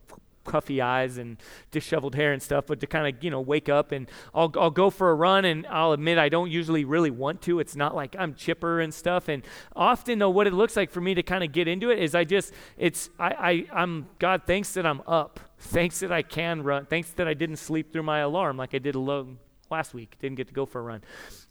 puffy 0.45 0.81
eyes 0.81 1.19
and 1.19 1.37
disheveled 1.71 2.15
hair 2.15 2.33
and 2.33 2.43
stuff, 2.43 2.67
but 2.67 2.81
to 2.81 2.87
kind 2.87 3.15
of, 3.15 3.23
you 3.23 3.31
know, 3.31 3.41
wake 3.41 3.69
up 3.69 3.93
and 3.93 4.11
I'll, 4.35 4.53
I'll 4.59 4.71
go 4.71 4.91
for 4.91 5.11
a 5.11 5.15
run 5.15 5.45
and 5.45 5.67
I'll 5.69 5.93
admit 5.93 6.19
I 6.19 6.29
don't 6.29 6.51
usually 6.51 6.85
really 6.85 7.11
want 7.11 7.43
to. 7.43 7.61
It's 7.61 7.77
not 7.77 7.95
like 7.95 8.17
I'm 8.19 8.35
chipper 8.35 8.81
and 8.81 8.93
stuff. 8.93 9.29
And 9.29 9.43
often 9.75 10.19
though, 10.19 10.31
what 10.31 10.47
it 10.47 10.53
looks 10.53 10.77
like 10.77 10.91
for 10.91 11.01
me 11.01 11.15
to 11.15 11.23
kind 11.23 11.45
of 11.45 11.53
get 11.53 11.69
into 11.69 11.91
it 11.91 11.99
is 11.99 12.15
I 12.15 12.25
just, 12.25 12.53
it's, 12.77 13.11
I, 13.19 13.67
I, 13.73 13.83
I'm, 13.83 14.09
God, 14.19 14.43
thanks 14.47 14.73
that 14.75 14.87
I'm 14.87 15.03
up. 15.07 15.41
Thanks 15.59 16.01
that 16.01 16.11
I 16.11 16.23
can 16.23 16.63
run. 16.63 16.87
Thanks 16.87 17.11
that 17.13 17.29
I 17.29 17.35
didn't 17.35 17.57
sleep 17.57 17.93
through 17.93 18.03
my 18.03 18.19
alarm 18.19 18.57
like 18.57 18.75
I 18.75 18.79
did 18.79 18.97
alone 18.97 19.39
last 19.71 19.95
week. 19.95 20.17
Didn't 20.21 20.37
get 20.37 20.49
to 20.49 20.55
go 20.55 20.67
for 20.67 20.81
a 20.81 20.83
run. 20.83 21.03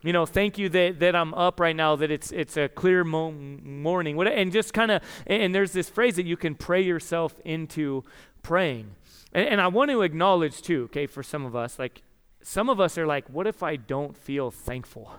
You 0.02 0.14
know, 0.14 0.26
thank 0.26 0.58
you 0.58 0.70
that, 0.70 1.00
that 1.00 1.16
I'm 1.16 1.34
up 1.34 1.60
right 1.60 1.76
now, 1.76 1.96
that 1.96 2.12
it's 2.12 2.32
it's 2.32 2.56
a 2.58 2.68
clear 2.68 3.04
mo- 3.04 3.32
morning. 3.32 4.16
What, 4.16 4.28
and 4.28 4.52
just 4.52 4.74
kind 4.74 4.92
of, 4.92 5.02
and 5.26 5.56
there's 5.56 5.72
this 5.72 5.90
phrase 5.90 6.18
that 6.18 6.26
you 6.26 6.38
can 6.38 6.56
pray 6.56 6.82
yourself 6.82 7.40
into 7.46 8.04
praying. 8.44 8.96
And, 9.34 9.48
and 9.48 9.62
I 9.62 9.68
want 9.68 9.92
to 9.92 10.02
acknowledge, 10.02 10.62
too, 10.62 10.84
okay, 10.86 11.08
for 11.08 11.24
some 11.24 11.46
of 11.46 11.56
us, 11.56 11.80
like, 11.80 12.02
some 12.44 12.70
of 12.70 12.80
us 12.80 12.98
are 12.98 13.06
like, 13.06 13.30
what 13.30 13.48
if 13.48 13.62
I 13.62 13.76
don't 13.76 14.18
feel 14.18 14.52
thankful? 14.52 15.12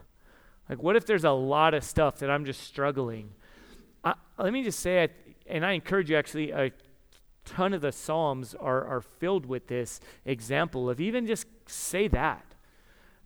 Like, 0.68 0.82
what 0.82 0.96
if 0.96 1.06
there's 1.06 1.24
a 1.24 1.30
lot 1.30 1.74
of 1.74 1.84
stuff 1.84 2.18
that 2.18 2.30
I'm 2.30 2.44
just 2.44 2.62
struggling? 2.62 3.30
I, 4.04 4.14
let 4.38 4.52
me 4.52 4.62
just 4.62 4.80
say, 4.80 5.08
and 5.46 5.64
I 5.64 5.72
encourage 5.72 6.10
you 6.10 6.16
actually, 6.16 6.50
a 6.50 6.72
ton 7.44 7.72
of 7.72 7.80
the 7.80 7.92
Psalms 7.92 8.54
are, 8.54 8.84
are 8.84 9.00
filled 9.00 9.46
with 9.46 9.68
this 9.68 10.00
example 10.24 10.88
of 10.88 11.00
even 11.00 11.26
just 11.26 11.46
say 11.66 12.08
that. 12.08 12.44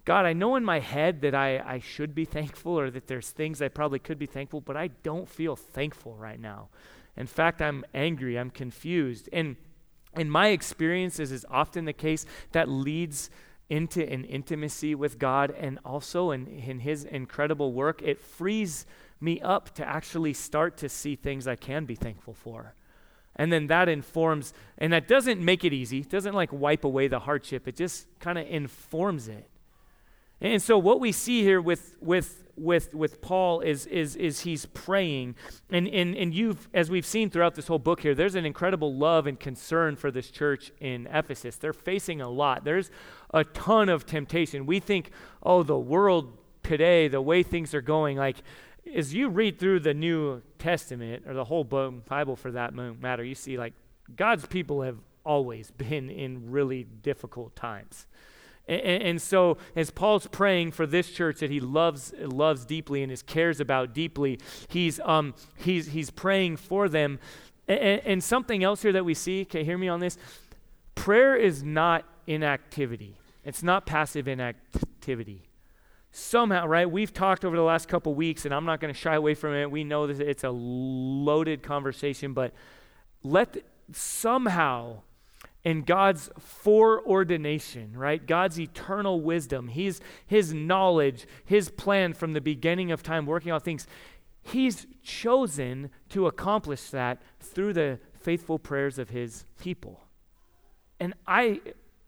God, 0.05 0.25
I 0.25 0.35
know 0.35 0.55
in 0.57 0.65
my 0.65 0.79
head 0.79 1.21
that 1.23 1.35
I, 1.35 1.59
I 1.59 1.81
should 1.81 2.15
be 2.15 2.25
thankful 2.25 2.79
or 2.79 2.91
that 2.91 3.09
there's 3.09 3.31
things 3.31 3.61
I 3.61 3.69
probably 3.69 3.99
could 3.99 4.19
be 4.19 4.27
thankful, 4.27 4.61
but 4.61 4.77
I 4.77 4.89
don't 5.03 5.29
feel 5.29 5.57
thankful 5.57 6.15
right 6.15 6.39
now. 6.39 6.69
In 7.17 7.27
fact, 7.27 7.61
I'm 7.61 7.85
angry, 7.93 8.39
I'm 8.39 8.51
confused. 8.51 9.29
And 9.33 9.57
in 10.17 10.31
my 10.31 10.49
experiences 10.49 11.31
is 11.31 11.47
often 11.51 11.85
the 11.85 11.93
case 11.93 12.27
that 12.53 12.69
leads 12.69 13.31
into 13.69 14.09
an 14.09 14.25
intimacy 14.25 14.95
with 14.95 15.19
God 15.19 15.51
and 15.51 15.79
also 15.85 16.31
in, 16.31 16.47
in 16.47 16.81
his 16.81 17.05
incredible 17.05 17.73
work, 17.73 18.01
it 18.03 18.21
frees 18.21 18.87
me 19.21 19.41
up 19.41 19.75
to 19.75 19.87
actually 19.87 20.33
start 20.33 20.77
to 20.79 20.89
see 20.89 21.17
things 21.17 21.47
I 21.49 21.57
can 21.57 21.85
be 21.85 21.95
thankful 21.95 22.35
for. 22.35 22.75
And 23.35 23.53
then 23.53 23.67
that 23.67 23.89
informs, 23.89 24.55
and 24.79 24.93
that 24.93 25.09
doesn't 25.09 25.45
make 25.45 25.65
it 25.65 25.73
easy, 25.73 26.01
it 26.01 26.09
doesn't 26.09 26.35
like 26.35 26.53
wipe 26.53 26.85
away 26.85 27.09
the 27.09 27.21
hardship, 27.21 27.69
it 27.69 27.77
just 27.77 28.07
kind 28.19 28.39
of 28.39 28.47
informs 28.49 29.29
it. 29.29 29.49
And 30.41 30.63
so 30.63 30.79
what 30.79 31.01
we 31.01 31.13
see 31.13 31.43
here 31.43 31.61
with, 31.61 31.97
with 32.01 32.46
with, 32.57 32.95
with 32.95 33.21
Paul 33.21 33.61
is, 33.61 33.87
is, 33.87 34.17
is 34.17 34.41
he's 34.41 34.67
praying. 34.67 35.37
And, 35.71 35.87
and, 35.89 36.17
and 36.17 36.35
you've, 36.35 36.69
as 36.73 36.91
we've 36.91 37.07
seen 37.07 37.31
throughout 37.31 37.55
this 37.55 37.67
whole 37.67 37.79
book 37.79 38.01
here, 38.01 38.15
there's 38.15 38.35
an 38.35 38.47
incredible 38.47 38.95
love 38.95 39.27
and 39.27 39.39
concern 39.39 39.97
for 39.97 40.11
this 40.11 40.31
church 40.31 40.73
in 40.81 41.07
Ephesus. 41.13 41.57
They're 41.57 41.73
facing 41.73 42.21
a 42.21 42.29
lot. 42.29 42.65
There's 42.65 42.91
a 43.33 43.45
ton 43.45 43.89
of 43.89 44.07
temptation. 44.07 44.67
We 44.67 44.81
think, 44.81 45.11
oh, 45.43 45.63
the 45.63 45.79
world 45.79 46.37
today, 46.63 47.09
the 47.09 47.21
way 47.21 47.43
things 47.43 47.75
are 47.75 47.83
going, 47.83 48.17
like, 48.17 48.39
as 48.95 49.13
you 49.13 49.29
read 49.29 49.59
through 49.59 49.81
the 49.81 49.95
New 49.95 50.43
Testament, 50.59 51.25
or 51.27 51.35
the 51.35 51.45
whole 51.45 51.65
Bible 51.65 52.37
for 52.37 52.53
that 52.53 52.73
matter, 52.73 53.25
you 53.25 53.35
see, 53.35 53.59
like, 53.59 53.75
God's 54.15 54.47
people 54.47 54.83
have 54.83 54.99
always 55.25 55.73
been 55.73 56.09
in 56.09 56.51
really 56.51 56.85
difficult 56.85 57.57
times. 57.57 58.07
And, 58.69 59.03
and, 59.03 59.23
so, 59.23 59.59
as 59.77 59.91
Paul's 59.91 60.27
praying 60.27 60.73
for 60.73 60.87
this 60.87 61.11
church 61.11 61.39
that 61.39 61.51
he 61.51 61.61
loves, 61.61 62.13
loves 62.19 62.65
deeply 62.65 63.03
and 63.03 63.13
is 63.13 63.23
cares 63.23 63.61
about 63.61 63.95
deeply, 63.95 64.41
he's, 64.69 64.99
um, 65.01 65.35
he's, 65.57 65.89
he's 65.89 66.11
praying 66.11 66.57
for 66.57 66.89
them. 66.89 67.21
And, 67.69 68.01
and 68.05 68.25
something 68.25 68.65
else 68.65 68.83
here 68.83 68.93
that 68.93 69.05
we 69.05 69.15
see, 69.15 69.43
okay, 69.43 69.63
hear 69.63 69.79
me 69.79 69.89
on 69.89 70.01
this. 70.01 70.19
Prayer 70.97 71.37
is 71.37 71.63
not 71.63 72.05
inactivity, 72.27 73.17
it's 73.45 73.63
not 73.63 73.87
passive 73.87 74.27
inactivity. 74.27 75.43
somehow, 76.11 76.67
right? 76.67 76.91
We've 76.91 77.13
talked 77.13 77.45
over 77.45 77.55
the 77.55 77.63
last 77.63 77.89
couple 77.89 78.15
weeks, 78.15 78.47
and 78.47 78.55
I'm 78.55 78.65
not 78.65 78.81
going 78.81 78.93
to 78.93 78.99
shy 78.99 79.15
away 79.15 79.35
from 79.35 79.55
it. 79.55 79.71
We 79.71 79.85
know 79.85 80.09
that 80.09 80.21
it's 80.21 80.43
a 80.43 80.51
loaded 80.51 81.63
conversation, 81.63 82.33
but 82.33 82.53
let 83.23 83.59
somehow 83.93 85.03
in 85.67 85.83
God's 85.83 86.31
foreordination, 86.39 87.97
right? 87.97 88.25
God's 88.25 88.61
eternal 88.61 89.21
wisdom, 89.21 89.67
His, 89.67 90.01
His 90.25 90.55
knowledge, 90.55 91.27
His 91.45 91.71
plan 91.71 92.13
from 92.13 92.35
the 92.35 92.41
beginning 92.41 92.93
of 92.93 93.03
time, 93.03 93.27
working 93.27 93.51
out 93.51 93.65
things. 93.65 93.89
He's 94.45 94.87
chosen 95.03 95.91
to 96.11 96.29
accomplish 96.29 96.91
that 96.91 97.21
through 97.41 97.73
the 97.73 97.99
faithful 98.15 98.61
prayers 98.61 98.97
of 98.97 99.11
His 99.11 99.45
people. 99.59 100.05
And 101.01 101.15
I 101.27 101.61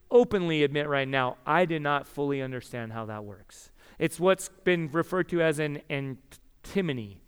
openly 0.09 0.63
admit 0.63 0.87
right 0.87 1.09
now, 1.09 1.37
I 1.45 1.65
did 1.65 1.83
not 1.83 2.07
fully 2.07 2.41
understand 2.41 2.93
how 2.93 3.07
that 3.07 3.25
works. 3.25 3.73
It's 3.99 4.21
what's 4.21 4.51
been 4.63 4.89
referred 4.93 5.29
to 5.31 5.43
as 5.43 5.59
an 5.59 5.83
antinomy 5.91 7.23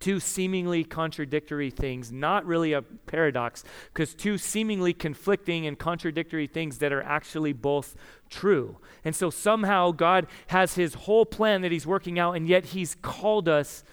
two 0.00 0.20
seemingly 0.20 0.84
contradictory 0.84 1.70
things, 1.70 2.12
not 2.12 2.44
really 2.46 2.72
a 2.72 2.82
paradox, 2.82 3.64
because 3.92 4.14
two 4.14 4.38
seemingly 4.38 4.92
conflicting 4.92 5.66
and 5.66 5.78
contradictory 5.78 6.46
things 6.46 6.78
that 6.78 6.92
are 6.92 7.02
actually 7.02 7.52
both 7.52 7.94
true. 8.28 8.78
And 9.04 9.14
so 9.14 9.30
somehow 9.30 9.92
God 9.92 10.26
has 10.48 10.74
his 10.74 10.94
whole 10.94 11.26
plan 11.26 11.62
that 11.62 11.72
he's 11.72 11.86
working 11.86 12.18
out, 12.18 12.32
and 12.32 12.48
yet 12.48 12.66
he's 12.66 12.94
called 12.94 13.48
us 13.48 13.84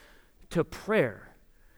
to 0.50 0.64
prayer. 0.64 1.36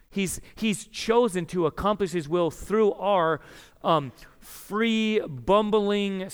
He's, 0.10 0.40
he's 0.56 0.86
chosen 0.86 1.46
to 1.48 1.66
accomplish 1.66 2.12
his 2.12 2.30
will 2.30 2.52
through 2.52 2.94
our 2.94 3.42
um, 3.84 4.12
free, 4.40 5.20
bumbling, 5.20 6.30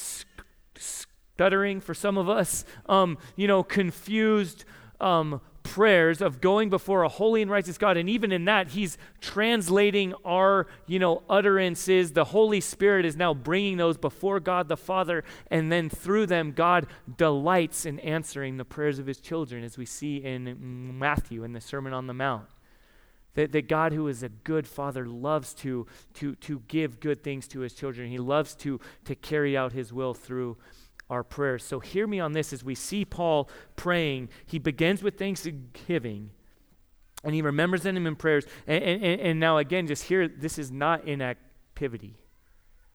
stuttering 0.75 1.79
for 1.79 1.93
some 1.93 2.17
of 2.17 2.29
us, 2.29 2.65
um, 2.87 3.17
you 3.37 3.47
know, 3.47 3.63
confused, 3.63 4.65
um, 4.99 5.39
prayers 5.69 6.19
of 6.19 6.41
going 6.41 6.67
before 6.67 7.03
a 7.03 7.09
holy 7.09 7.43
and 7.43 7.51
righteous 7.51 7.77
God. 7.77 7.95
And 7.95 8.09
even 8.09 8.31
in 8.31 8.45
that, 8.45 8.69
he's 8.69 8.97
translating 9.21 10.15
our, 10.25 10.65
you 10.87 10.97
know, 10.97 11.21
utterances. 11.29 12.13
The 12.13 12.23
Holy 12.25 12.59
Spirit 12.59 13.05
is 13.05 13.15
now 13.15 13.35
bringing 13.35 13.77
those 13.77 13.95
before 13.95 14.39
God 14.39 14.67
the 14.67 14.75
Father. 14.75 15.23
And 15.51 15.71
then 15.71 15.87
through 15.87 16.25
them, 16.25 16.53
God 16.53 16.87
delights 17.17 17.85
in 17.85 17.99
answering 17.99 18.57
the 18.57 18.65
prayers 18.65 18.97
of 18.97 19.05
his 19.05 19.19
children, 19.19 19.63
as 19.63 19.77
we 19.77 19.85
see 19.85 20.17
in 20.17 20.97
Matthew 20.97 21.43
in 21.43 21.53
the 21.53 21.61
Sermon 21.61 21.93
on 21.93 22.07
the 22.07 22.15
Mount. 22.15 22.47
That, 23.35 23.51
that 23.51 23.67
God, 23.67 23.93
who 23.93 24.07
is 24.07 24.23
a 24.23 24.29
good 24.29 24.67
father, 24.67 25.05
loves 25.05 25.53
to, 25.55 25.85
to, 26.15 26.33
to 26.35 26.63
give 26.67 26.99
good 26.99 27.23
things 27.23 27.47
to 27.49 27.59
his 27.59 27.73
children. 27.73 28.09
He 28.09 28.17
loves 28.17 28.55
to, 28.55 28.79
to 29.05 29.13
carry 29.13 29.55
out 29.55 29.71
his 29.71 29.93
will 29.93 30.15
through 30.15 30.57
our 31.09 31.23
prayers. 31.23 31.63
So 31.63 31.79
hear 31.79 32.05
me 32.07 32.19
on 32.19 32.33
this 32.33 32.53
as 32.53 32.63
we 32.63 32.75
see 32.75 33.05
Paul 33.05 33.49
praying. 33.75 34.29
He 34.45 34.59
begins 34.59 35.01
with 35.01 35.17
thanksgiving 35.17 36.31
and 37.23 37.35
he 37.35 37.41
remembers 37.41 37.83
them 37.83 38.05
in 38.05 38.15
prayers. 38.15 38.45
And, 38.67 38.83
and, 38.83 39.21
and 39.21 39.39
now, 39.39 39.57
again, 39.57 39.87
just 39.87 40.03
hear 40.03 40.27
this 40.27 40.57
is 40.57 40.71
not 40.71 41.05
inactivity, 41.05 42.15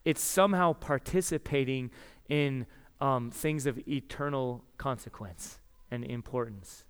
it's 0.05 0.23
somehow 0.23 0.75
participating 0.75 1.91
in 2.29 2.67
um, 3.01 3.31
things 3.31 3.67
of 3.67 3.79
eternal 3.89 4.65
consequence 4.79 5.59
and 5.91 6.05
importance. 6.05 6.85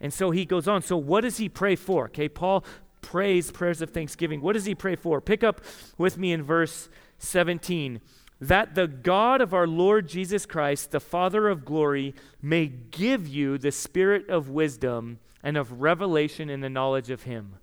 And 0.00 0.12
so 0.12 0.30
he 0.30 0.44
goes 0.44 0.68
on. 0.68 0.82
So, 0.82 0.96
what 0.96 1.22
does 1.22 1.38
he 1.38 1.48
pray 1.48 1.76
for? 1.76 2.06
Okay, 2.06 2.28
Paul 2.28 2.64
prays 3.00 3.50
prayers 3.50 3.82
of 3.82 3.90
thanksgiving. 3.90 4.40
What 4.40 4.52
does 4.54 4.64
he 4.64 4.74
pray 4.74 4.96
for? 4.96 5.20
Pick 5.20 5.42
up 5.42 5.60
with 5.98 6.18
me 6.18 6.32
in 6.32 6.42
verse 6.42 6.88
17 7.18 8.00
that 8.42 8.74
the 8.74 8.88
God 8.88 9.40
of 9.40 9.54
our 9.54 9.68
Lord 9.68 10.08
Jesus 10.08 10.46
Christ, 10.46 10.90
the 10.90 10.98
Father 11.00 11.48
of 11.48 11.64
glory, 11.64 12.12
may 12.42 12.66
give 12.66 13.28
you 13.28 13.56
the 13.56 13.70
spirit 13.70 14.28
of 14.28 14.48
wisdom 14.48 15.20
and 15.44 15.56
of 15.56 15.80
revelation 15.80 16.50
in 16.50 16.60
the 16.60 16.68
knowledge 16.68 17.08
of 17.08 17.22
Him. 17.22 17.54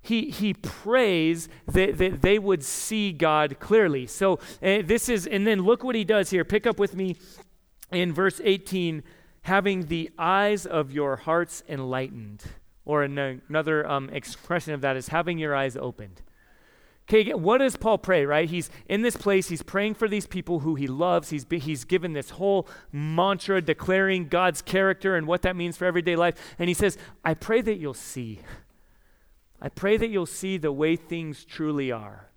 He, 0.00 0.30
he 0.30 0.54
prays 0.54 1.48
that, 1.66 1.98
that 1.98 2.22
they 2.22 2.38
would 2.38 2.62
see 2.62 3.12
God 3.12 3.58
clearly. 3.58 4.06
So, 4.06 4.34
uh, 4.62 4.82
this 4.84 5.08
is, 5.08 5.26
and 5.26 5.46
then 5.46 5.62
look 5.62 5.84
what 5.84 5.94
he 5.94 6.02
does 6.02 6.30
here. 6.30 6.44
Pick 6.44 6.66
up 6.66 6.78
with 6.78 6.96
me 6.96 7.16
in 7.92 8.12
verse 8.12 8.40
18 8.42 9.04
having 9.42 9.86
the 9.86 10.10
eyes 10.18 10.66
of 10.66 10.92
your 10.92 11.16
hearts 11.16 11.62
enlightened. 11.68 12.42
Or 12.84 13.04
another 13.04 13.88
um, 13.88 14.10
expression 14.10 14.74
of 14.74 14.80
that 14.80 14.96
is 14.96 15.08
having 15.08 15.38
your 15.38 15.54
eyes 15.54 15.76
opened. 15.76 16.20
Okay, 17.14 17.34
what 17.34 17.58
does 17.58 17.76
Paul 17.76 17.98
pray, 17.98 18.24
right? 18.24 18.48
He's 18.48 18.70
in 18.88 19.02
this 19.02 19.18
place, 19.18 19.48
he's 19.48 19.62
praying 19.62 19.94
for 19.94 20.08
these 20.08 20.26
people 20.26 20.60
who 20.60 20.76
he 20.76 20.86
loves. 20.86 21.28
He's, 21.28 21.44
he's 21.50 21.84
given 21.84 22.14
this 22.14 22.30
whole 22.30 22.66
mantra 22.90 23.60
declaring 23.60 24.28
God's 24.28 24.62
character 24.62 25.14
and 25.14 25.26
what 25.26 25.42
that 25.42 25.54
means 25.54 25.76
for 25.76 25.84
everyday 25.84 26.16
life. 26.16 26.36
And 26.58 26.68
he 26.68 26.74
says, 26.74 26.96
I 27.22 27.34
pray 27.34 27.60
that 27.60 27.76
you'll 27.76 27.92
see. 27.92 28.40
I 29.60 29.68
pray 29.68 29.98
that 29.98 30.08
you'll 30.08 30.24
see 30.24 30.56
the 30.56 30.72
way 30.72 30.96
things 30.96 31.44
truly 31.44 31.92
are. 31.92 32.30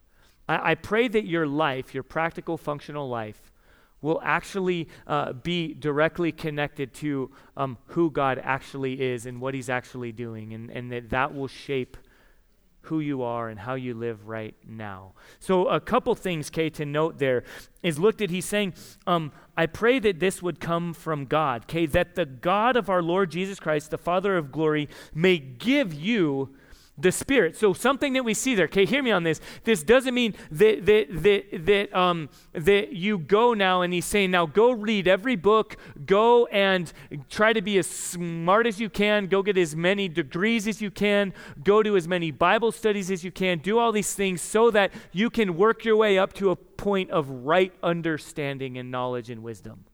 I, 0.50 0.72
I 0.72 0.76
pray 0.76 1.08
that 1.08 1.26
your 1.26 1.48
life, 1.48 1.94
your 1.94 2.04
practical, 2.04 2.58
functional 2.58 3.08
life, 3.08 3.54
will 4.02 4.20
actually 4.26 4.90
uh, 5.08 5.32
be 5.32 5.74
directly 5.74 6.34
connected 6.34 6.94
to 6.96 7.32
um, 7.56 7.78
who 7.88 8.12
God 8.12 8.42
actually 8.44 9.02
is 9.02 9.26
and 9.26 9.40
what 9.40 9.54
he's 9.54 9.70
actually 9.70 10.12
doing, 10.12 10.54
and, 10.54 10.70
and 10.70 10.92
that 10.92 11.12
that 11.12 11.34
will 11.34 11.48
shape 11.48 11.96
who 12.86 13.00
you 13.00 13.22
are 13.22 13.50
and 13.50 13.60
how 13.60 13.76
you 13.76 13.94
live 13.94 14.28
right 14.28 14.56
now. 14.68 15.14
So, 15.40 15.68
a 15.68 15.80
couple 15.80 16.16
things, 16.16 16.50
Kay, 16.50 16.70
to 16.72 16.86
note 16.86 17.20
there 17.20 17.44
is 17.84 18.00
looked 18.00 18.22
at, 18.22 18.30
he's 18.30 18.46
saying, 18.46 18.74
um, 19.06 19.32
I 19.58 19.66
pray 19.66 20.00
that 20.00 20.20
this 20.20 20.42
would 20.42 20.60
come 20.60 20.94
from 20.94 21.26
God, 21.26 21.64
okay, 21.64 21.86
that 21.88 22.16
the 22.16 22.26
God 22.26 22.76
of 22.76 22.90
our 22.90 23.02
Lord 23.02 23.32
Jesus 23.32 23.60
Christ, 23.60 23.92
the 23.92 23.98
Father 23.98 24.38
of 24.38 24.52
glory, 24.52 24.90
may 25.14 25.38
give 25.38 25.94
you 25.94 26.56
the 26.98 27.12
Spirit. 27.12 27.58
So 27.58 27.74
something 27.74 28.14
that 28.14 28.24
we 28.24 28.34
see 28.34 28.56
there. 28.56 28.66
Okay, 28.66 28.86
hear 28.86 29.04
me 29.04 29.12
on 29.12 29.24
this. 29.24 29.42
This 29.64 29.84
doesn't 29.84 30.14
mean 30.14 30.34
that 30.52 30.86
that 30.86 31.08
that 31.24 31.66
that 31.66 31.96
um 31.96 32.30
that 32.54 32.94
you 32.94 33.18
go 33.18 33.54
now 33.54 33.82
and 33.82 33.94
he's 33.94 34.06
saying 34.06 34.32
now 34.32 34.46
go 34.46 34.72
read 34.72 35.08
every 35.08 35.36
book, 35.36 35.78
go 36.06 36.46
and 36.48 36.92
try 37.30 37.54
to 37.54 37.62
be 37.62 37.78
as 37.78 37.88
smart 37.88 38.68
as 38.68 38.80
you 38.80 38.90
can, 38.90 39.28
go 39.28 39.44
get 39.44 39.58
as 39.58 39.76
many 39.76 40.08
degrees 40.08 40.68
as 40.68 40.82
you 40.82 40.92
can, 40.92 41.34
go 41.64 41.84
to 41.84 41.96
as 41.98 42.08
many 42.08 42.32
Bible 42.32 42.72
studies 42.72 43.12
as 43.12 43.24
you 43.24 43.32
can, 43.32 43.60
do 43.60 43.78
all 43.78 43.92
these 43.92 44.14
things 44.14 44.42
so 44.42 44.72
that 44.72 44.92
you 45.12 45.30
can 45.30 45.58
work 45.58 45.84
your 45.84 45.96
way 45.96 46.18
up 46.18 46.34
to 46.34 46.50
a 46.52 46.56
point 46.56 47.10
of 47.12 47.30
right 47.30 47.74
understanding 47.84 48.78
and 48.78 48.92
knowledge 48.92 49.30
and 49.30 49.44
wisdom. 49.44 49.86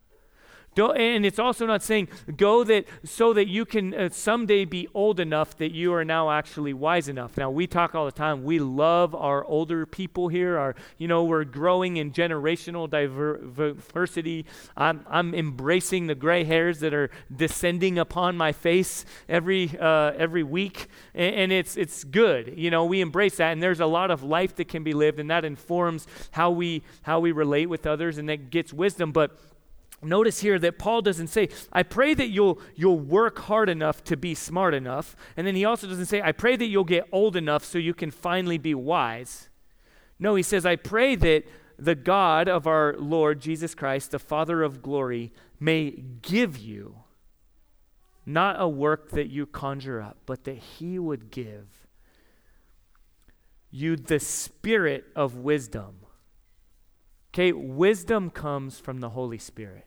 Don't, 0.73 0.97
and 0.97 1.25
it's 1.25 1.39
also 1.39 1.65
not 1.65 1.83
saying 1.83 2.07
go 2.37 2.63
that 2.63 2.85
so 3.03 3.33
that 3.33 3.47
you 3.49 3.65
can 3.65 3.93
uh, 3.93 4.09
someday 4.09 4.63
be 4.63 4.87
old 4.93 5.19
enough 5.19 5.57
that 5.57 5.73
you 5.73 5.93
are 5.93 6.05
now 6.05 6.31
actually 6.31 6.73
wise 6.73 7.09
enough. 7.09 7.35
Now 7.35 7.49
we 7.49 7.67
talk 7.67 7.93
all 7.93 8.05
the 8.05 8.11
time. 8.11 8.45
We 8.45 8.59
love 8.59 9.13
our 9.13 9.43
older 9.43 9.85
people 9.85 10.29
here. 10.29 10.57
Our 10.57 10.75
you 10.97 11.09
know 11.09 11.25
we're 11.25 11.43
growing 11.43 11.97
in 11.97 12.13
generational 12.13 12.89
diver- 12.89 13.39
diversity. 13.39 14.45
I'm 14.77 15.05
I'm 15.09 15.35
embracing 15.35 16.07
the 16.07 16.15
gray 16.15 16.45
hairs 16.45 16.79
that 16.79 16.93
are 16.93 17.09
descending 17.35 17.99
upon 17.99 18.37
my 18.37 18.53
face 18.53 19.03
every 19.27 19.77
uh, 19.77 20.13
every 20.17 20.43
week, 20.43 20.87
and, 21.13 21.35
and 21.35 21.51
it's 21.51 21.75
it's 21.75 22.05
good. 22.05 22.53
You 22.55 22.71
know 22.71 22.85
we 22.85 23.01
embrace 23.01 23.35
that, 23.37 23.51
and 23.51 23.61
there's 23.61 23.81
a 23.81 23.85
lot 23.85 24.09
of 24.09 24.23
life 24.23 24.55
that 24.55 24.69
can 24.69 24.85
be 24.85 24.93
lived, 24.93 25.19
and 25.19 25.29
that 25.29 25.43
informs 25.43 26.07
how 26.31 26.49
we 26.49 26.83
how 27.01 27.19
we 27.19 27.33
relate 27.33 27.67
with 27.67 27.85
others, 27.85 28.17
and 28.17 28.29
that 28.29 28.49
gets 28.51 28.71
wisdom, 28.71 29.11
but 29.11 29.37
Notice 30.03 30.39
here 30.39 30.57
that 30.57 30.79
Paul 30.79 31.03
doesn't 31.03 31.27
say, 31.27 31.49
I 31.71 31.83
pray 31.83 32.15
that 32.15 32.29
you'll, 32.29 32.59
you'll 32.75 32.99
work 32.99 33.37
hard 33.39 33.69
enough 33.69 34.03
to 34.05 34.17
be 34.17 34.33
smart 34.33 34.73
enough. 34.73 35.15
And 35.37 35.45
then 35.45 35.55
he 35.55 35.63
also 35.63 35.87
doesn't 35.87 36.07
say, 36.07 36.21
I 36.21 36.31
pray 36.31 36.55
that 36.55 36.65
you'll 36.65 36.83
get 36.83 37.07
old 37.11 37.35
enough 37.35 37.63
so 37.63 37.77
you 37.77 37.93
can 37.93 38.09
finally 38.09 38.57
be 38.57 38.73
wise. 38.73 39.49
No, 40.17 40.33
he 40.33 40.41
says, 40.41 40.65
I 40.65 40.75
pray 40.75 41.15
that 41.15 41.45
the 41.77 41.93
God 41.93 42.47
of 42.47 42.65
our 42.65 42.95
Lord 42.97 43.41
Jesus 43.41 43.75
Christ, 43.75 44.11
the 44.11 44.19
Father 44.19 44.63
of 44.63 44.81
glory, 44.81 45.33
may 45.59 45.91
give 46.21 46.57
you 46.57 46.97
not 48.25 48.59
a 48.59 48.67
work 48.67 49.11
that 49.11 49.29
you 49.29 49.45
conjure 49.45 50.01
up, 50.01 50.17
but 50.25 50.45
that 50.45 50.57
he 50.57 50.97
would 50.97 51.29
give 51.29 51.87
you 53.69 53.95
the 53.95 54.19
spirit 54.19 55.05
of 55.15 55.35
wisdom. 55.35 55.97
Okay, 57.33 57.51
wisdom 57.51 58.29
comes 58.29 58.79
from 58.79 58.99
the 58.99 59.09
Holy 59.09 59.37
Spirit 59.37 59.85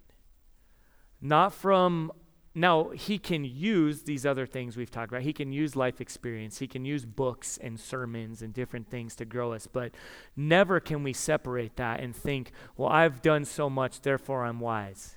not 1.24 1.54
from 1.54 2.12
now 2.54 2.90
he 2.90 3.18
can 3.18 3.44
use 3.44 4.02
these 4.02 4.24
other 4.24 4.46
things 4.46 4.76
we've 4.76 4.90
talked 4.90 5.10
about. 5.10 5.22
He 5.22 5.32
can 5.32 5.52
use 5.52 5.74
life 5.74 6.00
experience. 6.00 6.58
He 6.58 6.68
can 6.68 6.84
use 6.84 7.04
books 7.04 7.58
and 7.60 7.80
sermons 7.80 8.42
and 8.42 8.52
different 8.52 8.88
things 8.88 9.16
to 9.16 9.24
grow 9.24 9.54
us 9.54 9.66
but 9.66 9.92
never 10.36 10.78
can 10.78 11.02
we 11.02 11.12
separate 11.12 11.76
that 11.76 12.00
and 12.00 12.14
think 12.14 12.52
well 12.76 12.90
i've 12.90 13.22
done 13.22 13.44
so 13.44 13.68
much 13.68 14.02
therefore 14.02 14.44
i'm 14.44 14.60
wise. 14.60 15.16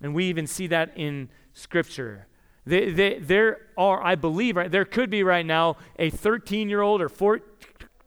And 0.00 0.14
we 0.14 0.24
even 0.26 0.46
see 0.46 0.66
that 0.68 0.92
in 0.96 1.28
scripture. 1.52 2.26
They, 2.66 2.90
they, 2.92 3.18
there 3.18 3.58
are 3.76 4.02
i 4.02 4.14
believe 4.14 4.56
right 4.56 4.70
there 4.70 4.86
could 4.86 5.10
be 5.10 5.22
right 5.22 5.44
now 5.44 5.76
a 5.98 6.08
13 6.08 6.70
year 6.70 6.80
old 6.80 7.02
or 7.02 7.10
14 7.10 7.46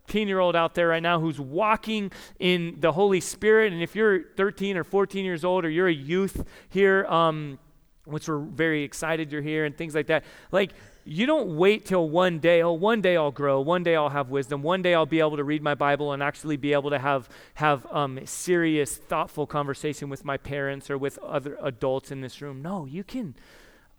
15 0.07 0.29
year 0.29 0.39
old 0.39 0.55
out 0.55 0.73
there 0.73 0.87
right 0.87 1.03
now 1.03 1.19
who's 1.19 1.37
walking 1.37 2.09
in 2.39 2.77
the 2.79 2.93
Holy 2.93 3.19
Spirit. 3.19 3.73
And 3.73 3.83
if 3.83 3.93
you're 3.93 4.23
13 4.37 4.77
or 4.77 4.85
14 4.85 5.25
years 5.25 5.43
old 5.43 5.65
or 5.65 5.69
you're 5.69 5.89
a 5.89 5.93
youth 5.93 6.45
here, 6.69 7.05
um, 7.07 7.59
which 8.05 8.29
we're 8.29 8.39
very 8.39 8.83
excited 8.83 9.33
you're 9.33 9.41
here 9.41 9.65
and 9.65 9.75
things 9.75 9.93
like 9.93 10.07
that. 10.07 10.23
Like, 10.49 10.71
you 11.03 11.25
don't 11.25 11.57
wait 11.57 11.85
till 11.85 12.09
one 12.09 12.39
day, 12.39 12.61
oh, 12.61 12.71
one 12.71 13.01
day 13.01 13.17
I'll 13.17 13.31
grow, 13.31 13.59
one 13.59 13.83
day 13.83 13.97
I'll 13.97 14.07
have 14.07 14.29
wisdom, 14.29 14.63
one 14.63 14.81
day 14.81 14.93
I'll 14.93 15.05
be 15.05 15.19
able 15.19 15.35
to 15.35 15.43
read 15.43 15.61
my 15.61 15.75
Bible 15.75 16.13
and 16.13 16.23
actually 16.23 16.55
be 16.55 16.71
able 16.71 16.89
to 16.91 16.99
have, 16.99 17.27
have 17.55 17.85
um, 17.91 18.19
serious, 18.25 18.95
thoughtful 18.95 19.45
conversation 19.45 20.07
with 20.07 20.23
my 20.23 20.37
parents 20.37 20.89
or 20.89 20.97
with 20.97 21.17
other 21.19 21.57
adults 21.61 22.11
in 22.11 22.21
this 22.21 22.41
room. 22.41 22.61
No, 22.61 22.85
you 22.85 23.03
can 23.03 23.35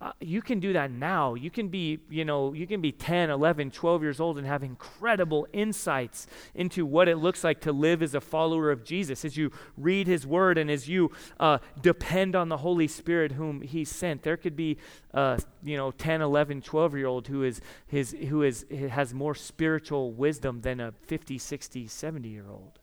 uh, 0.01 0.13
you 0.21 0.41
can 0.41 0.61
do 0.61 0.73
that 0.73 0.93
now. 0.93 1.35
You 1.35 1.51
can 1.51 1.69
be, 1.69 1.99
you 2.09 2.25
know, 2.25 2.53
you 2.53 2.69
can 2.69 2.81
be 2.81 2.93
10, 2.93 3.31
11, 3.31 3.73
12 3.73 4.03
years 4.03 4.21
old 4.21 4.39
and 4.39 4.47
have 4.47 4.63
incredible 4.63 5.49
insights 5.53 6.29
into 6.55 6.87
what 6.87 7.09
it 7.09 7.17
looks 7.17 7.43
like 7.43 7.61
to 7.63 7.73
live 7.73 8.01
as 8.01 8.15
a 8.15 8.21
follower 8.21 8.71
of 8.71 8.85
Jesus 8.85 9.25
as 9.25 9.37
you 9.37 9.51
read 9.77 10.07
his 10.07 10.25
word 10.25 10.57
and 10.57 10.71
as 10.71 10.89
you 10.89 11.11
uh, 11.41 11.59
depend 11.83 12.37
on 12.37 12.49
the 12.49 12.59
Holy 12.59 12.87
Spirit 12.87 13.33
whom 13.33 13.61
he 13.61 13.85
sent. 13.85 14.23
There 14.23 14.37
could 14.37 14.55
be, 14.55 14.79
uh, 15.15 15.39
you 15.65 15.77
know, 15.77 15.91
10, 15.91 16.23
11, 16.23 16.63
12 16.63 16.97
year 16.97 17.07
old 17.07 17.27
who 17.27 17.43
is 17.43 17.61
his 17.89 18.13
who 18.29 18.45
is 18.45 18.67
has 18.91 19.13
more 19.13 19.35
spiritual 19.35 20.13
wisdom 20.13 20.61
than 20.61 20.79
a 20.79 20.93
50, 21.07 21.39
60, 21.39 21.89
70 21.89 22.29
year 22.29 22.47
old. 22.49 22.79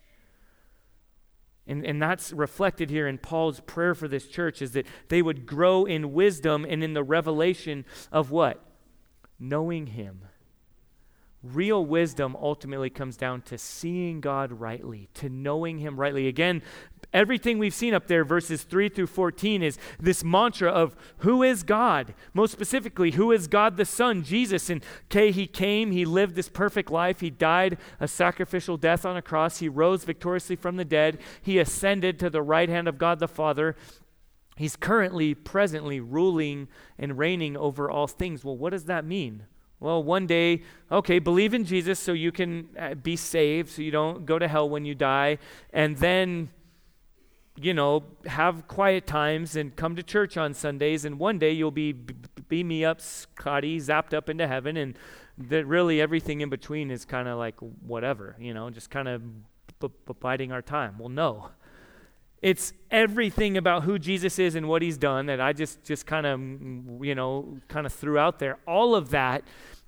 And, 1.68 1.86
and 1.86 2.02
that's 2.02 2.32
reflected 2.32 2.90
here 2.90 3.08
in 3.08 3.18
Paul's 3.18 3.60
prayer 3.62 3.96
for 3.96 4.08
this 4.08 4.28
church 4.28 4.62
is 4.62 4.72
that 4.74 4.86
they 5.10 5.22
would 5.22 5.46
grow 5.46 5.86
in 5.86 6.14
wisdom 6.14 6.66
and 6.68 6.84
in 6.84 6.94
the 6.94 7.04
revelation 7.04 7.86
of 8.12 8.30
what? 8.30 8.64
Knowing 9.40 9.88
Him. 9.88 10.22
Real 11.42 11.86
wisdom 11.86 12.36
ultimately 12.40 12.90
comes 12.90 13.18
down 13.18 13.42
to 13.44 13.58
seeing 13.58 14.20
God 14.22 14.52
rightly, 14.52 15.10
to 15.16 15.30
knowing 15.30 15.80
Him 15.80 16.00
rightly. 16.00 16.28
Again, 16.28 16.62
everything 17.16 17.58
we've 17.58 17.74
seen 17.74 17.94
up 17.94 18.08
there, 18.08 18.24
verses 18.24 18.64
3 18.64 18.90
through 18.90 19.08
14, 19.08 19.64
is 19.64 19.80
this 20.00 20.24
mantra 20.24 20.70
of 20.70 20.96
who 21.20 21.42
is 21.42 21.64
God? 21.64 22.14
Most 22.34 22.52
specifically, 22.52 23.12
who 23.12 23.32
is 23.32 23.48
God 23.48 23.78
the 23.78 23.86
Son, 23.86 24.24
Jesus? 24.24 24.70
And 24.70 24.84
okay, 25.06 25.32
He 25.32 25.48
came, 25.48 25.92
He 25.92 26.06
lived 26.06 26.36
this 26.36 26.50
perfect 26.50 26.92
life, 26.92 27.22
He 27.22 27.30
died 27.30 27.78
a 28.00 28.08
sacrificial 28.08 28.78
death 28.78 29.06
on 29.06 29.18
a 29.18 29.22
cross, 29.22 29.60
He 29.60 29.70
rose 29.70 30.04
victoriously 30.04 30.58
from 30.58 30.76
the 30.76 30.86
dead, 30.86 31.18
He 31.42 31.58
ascended 31.58 32.20
to 32.20 32.30
the 32.30 32.44
right 32.44 32.70
hand 32.70 32.88
of 32.88 32.98
God 32.98 33.20
the 33.20 33.28
Father. 33.28 33.76
He's 34.58 34.76
currently, 34.76 35.34
presently 35.34 36.00
ruling 36.00 36.68
and 36.98 37.18
reigning 37.18 37.58
over 37.58 37.90
all 37.90 38.08
things. 38.08 38.44
Well, 38.44 38.56
what 38.56 38.70
does 38.70 38.86
that 38.86 39.04
mean? 39.04 39.44
Well, 39.80 40.02
one 40.02 40.26
day, 40.26 40.64
okay, 40.92 41.20
believe 41.20 41.54
in 41.54 41.66
Jesus 41.66 42.00
so 42.00 42.14
you 42.14 42.32
can 42.32 42.70
uh, 42.80 42.94
be 42.96 43.16
saved, 43.16 43.70
so 43.70 43.82
you 43.82 43.92
don't 43.92 44.26
go 44.26 44.40
to 44.40 44.48
hell 44.48 44.70
when 44.70 44.86
you 44.86 44.96
die, 44.96 45.38
and 45.74 45.98
then, 45.98 46.50
you 47.58 47.74
know, 47.74 48.04
have 48.26 48.68
quiet 48.68 49.08
times 49.08 49.56
and 49.56 49.76
come 49.76 49.96
to 49.96 50.04
church 50.04 50.38
on 50.38 50.54
Sundays, 50.54 51.06
and 51.06 51.18
one 51.20 51.40
day 51.40 51.52
you'll 51.52 51.72
be 51.72 51.94
beam 52.48 52.68
me 52.68 52.86
up, 52.86 53.02
Scotty, 53.02 53.80
zapped 53.80 54.14
up 54.14 54.30
into 54.30 54.48
heaven, 54.48 54.78
and 54.78 54.98
that 55.38 55.66
really 55.66 56.02
everything 56.02 56.42
in 56.42 56.50
between 56.50 56.92
is 56.92 57.06
kind 57.06 57.28
of 57.28 57.38
like 57.38 57.56
whatever, 57.60 58.36
you 58.40 58.54
know, 58.54 58.70
just 58.70 58.90
kind 58.90 59.08
of 59.08 59.22
b- 59.80 59.88
b- 60.06 60.14
biding 60.20 60.52
our 60.52 60.62
time. 60.62 60.98
Well, 60.98 61.10
no. 61.10 61.50
It's 62.42 62.74
everything 62.92 63.58
about 63.58 63.84
who 63.84 63.98
Jesus 63.98 64.38
is 64.38 64.56
and 64.56 64.68
what 64.68 64.82
he's 64.82 64.98
done 64.98 65.26
that 65.28 65.42
I 65.42 65.52
just 65.54 65.84
just 65.84 66.06
kind 66.06 66.28
of 66.28 66.40
mm, 66.40 67.04
you 67.04 67.16
know 67.16 67.58
kind 67.68 67.86
of 67.86 67.94
threw 67.94 68.20
out 68.20 68.40
there. 68.40 68.60
All 68.68 68.94
of 68.94 69.10
that 69.10 69.44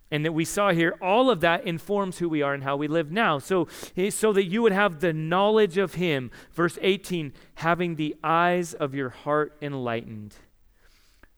and 0.10 0.24
that 0.24 0.32
we 0.32 0.46
saw 0.46 0.72
here, 0.72 0.96
all 1.02 1.30
of 1.30 1.42
that 1.42 1.66
informs 1.66 2.20
who 2.20 2.30
we 2.30 2.42
are 2.42 2.54
and 2.54 2.64
how 2.64 2.78
we 2.78 2.88
live 2.88 3.12
now. 3.12 3.40
So, 3.40 3.68
eh, 3.96 4.10
so 4.10 4.32
that 4.34 4.46
you 4.46 4.62
would 4.62 4.72
have 4.72 5.00
the 5.00 5.14
knowledge 5.14 5.78
of 5.78 5.96
Him. 5.96 6.32
Verse 6.54 6.78
18, 6.82 7.34
having 7.56 7.96
the 7.96 8.16
eyes 8.24 8.74
of 8.74 8.96
your 8.96 9.10
heart 9.10 9.58
enlightened, 9.62 10.36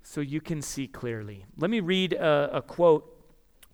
so 0.03 0.21
you 0.21 0.41
can 0.41 0.61
see 0.61 0.87
clearly. 0.87 1.45
Let 1.57 1.69
me 1.69 1.79
read 1.79 2.13
a, 2.13 2.57
a 2.57 2.61
quote 2.61 3.15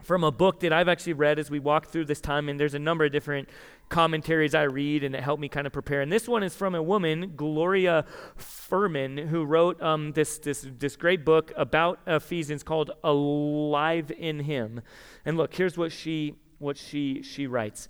from 0.01 0.23
a 0.23 0.31
book 0.31 0.59
that 0.59 0.71
I've 0.71 0.87
actually 0.87 1.13
read 1.13 1.39
as 1.39 1.49
we 1.49 1.59
walk 1.59 1.87
through 1.87 2.05
this 2.05 2.21
time, 2.21 2.47
and 2.47 2.59
there's 2.59 2.75
a 2.75 2.79
number 2.79 3.05
of 3.05 3.11
different 3.11 3.49
commentaries 3.89 4.55
I 4.55 4.63
read, 4.63 5.03
and 5.03 5.15
it 5.15 5.23
helped 5.23 5.41
me 5.41 5.49
kind 5.49 5.67
of 5.67 5.73
prepare. 5.73 6.01
And 6.01 6.11
this 6.11 6.27
one 6.27 6.43
is 6.43 6.55
from 6.55 6.75
a 6.75 6.83
woman, 6.83 7.33
Gloria 7.35 8.05
Furman, 8.35 9.17
who 9.17 9.43
wrote 9.45 9.81
um, 9.81 10.11
this, 10.13 10.37
this, 10.39 10.67
this 10.79 10.95
great 10.95 11.23
book 11.23 11.51
about 11.55 11.99
Ephesians 12.07 12.63
called 12.63 12.91
Alive 13.03 14.11
in 14.17 14.41
Him. 14.41 14.81
And 15.25 15.37
look, 15.37 15.53
here's 15.53 15.77
what 15.77 15.91
she, 15.91 16.35
what 16.59 16.77
she, 16.77 17.21
she 17.21 17.47
writes 17.47 17.87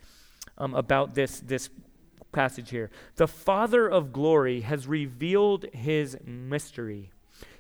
um, 0.58 0.74
about 0.74 1.16
this, 1.16 1.40
this 1.40 1.70
passage 2.32 2.70
here. 2.70 2.90
The 3.16 3.28
Father 3.28 3.88
of 3.88 4.12
glory 4.12 4.62
has 4.62 4.88
revealed 4.88 5.66
his 5.74 6.18
mystery, 6.26 7.12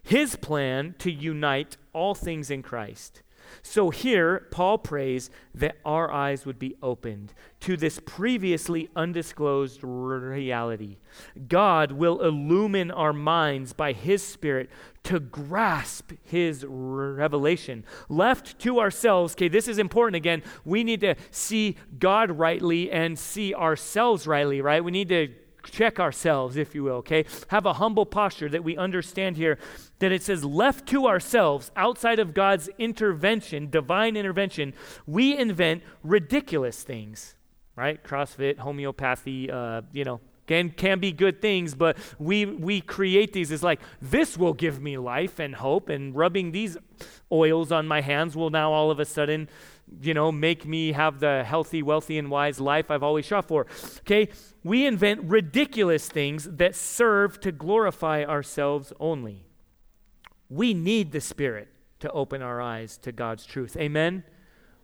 his 0.04 0.36
plan 0.36 0.96
to 1.00 1.12
unite 1.12 1.78
all 1.94 2.14
things 2.14 2.52
in 2.52 2.62
Christ 2.62 3.22
so 3.62 3.90
here, 3.90 4.48
Paul 4.52 4.78
prays 4.78 5.30
that 5.54 5.78
our 5.86 6.12
eyes 6.12 6.46
would 6.46 6.60
be 6.60 6.76
opened 6.82 7.34
to 7.62 7.78
this 7.78 8.00
previously 8.06 8.90
undisclosed 8.96 9.84
reality. 9.84 10.98
God 11.48 11.92
will 11.92 12.22
illumine 12.22 12.92
our 12.92 13.14
minds 13.14 13.74
by 13.74 13.94
His 13.94 14.22
Spirit 14.22 14.70
to 15.04 15.20
grasp 15.20 16.12
His 16.24 16.66
revelation. 16.68 17.86
Left 18.10 18.60
to 18.60 18.80
ourselves, 18.80 19.34
okay, 19.34 19.48
this 19.48 19.68
is 19.68 19.78
important 19.78 20.16
again. 20.16 20.44
We 20.64 20.84
need 20.84 21.02
to 21.02 21.16
see 21.32 21.78
God 21.98 22.32
rightly 22.32 22.92
and 22.92 23.18
see 23.18 23.54
ourselves 23.54 24.28
rightly, 24.28 24.62
right? 24.62 24.84
We 24.84 24.92
need 24.92 25.10
to 25.10 25.30
check 25.72 26.00
ourselves, 26.00 26.58
if 26.58 26.76
you 26.76 26.84
will, 26.84 26.96
okay? 26.96 27.26
Have 27.50 27.66
a 27.66 27.74
humble 27.74 28.06
posture 28.06 28.50
that 28.50 28.64
we 28.64 28.78
understand 28.78 29.38
here 29.38 29.58
that 30.00 30.12
it 30.12 30.24
says, 30.24 30.44
left 30.44 30.88
to 30.90 31.08
ourselves, 31.08 31.72
outside 31.76 32.20
of 32.20 32.34
God's 32.34 32.70
intervention, 32.78 33.70
divine 33.70 34.18
intervention, 34.18 34.74
we 35.06 35.38
invent 35.38 35.84
ridiculous 36.04 36.84
things, 36.84 37.36
right? 37.76 38.04
CrossFit, 38.04 38.60
homeopathy, 38.60 39.50
uh, 39.50 39.82
you 39.92 40.04
know, 40.04 40.20
can, 40.48 40.70
can 40.70 41.00
be 41.00 41.12
good 41.12 41.42
things, 41.42 41.74
but 41.74 41.98
we, 42.20 42.46
we 42.46 42.82
create 42.82 43.34
these 43.34 43.52
as 43.52 43.64
like, 43.64 43.80
this 44.02 44.38
will 44.38 44.54
give 44.54 44.80
me 44.82 44.98
life 44.98 45.40
and 45.40 45.56
hope, 45.56 45.90
and 45.90 46.16
rubbing 46.16 46.52
these 46.52 46.78
oils 47.32 47.72
on 47.72 47.88
my 47.88 48.02
hands 48.02 48.36
will 48.36 48.52
now 48.52 48.72
all 48.72 48.92
of 48.92 49.00
a 49.00 49.06
sudden, 49.06 49.50
you 50.02 50.14
know, 50.14 50.32
make 50.32 50.66
me 50.66 50.92
have 50.92 51.20
the 51.20 51.44
healthy, 51.44 51.84
wealthy, 51.84 52.18
and 52.18 52.30
wise 52.30 52.60
life 52.60 52.90
I've 52.90 53.04
always 53.04 53.26
shot 53.26 53.48
for. 53.48 53.68
Okay? 54.00 54.30
We 54.64 54.86
invent 54.86 55.24
ridiculous 55.24 56.08
things 56.08 56.46
that 56.46 56.76
serve 56.76 57.40
to 57.42 57.52
glorify 57.52 58.24
ourselves 58.24 58.92
only. 59.00 59.46
We 60.50 60.74
need 60.74 61.12
the 61.12 61.22
Spirit 61.22 61.70
to 62.00 62.12
open 62.12 62.42
our 62.42 62.62
eyes 62.62 62.98
to 63.00 63.12
God's 63.12 63.46
truth. 63.46 63.78
Amen? 63.78 64.24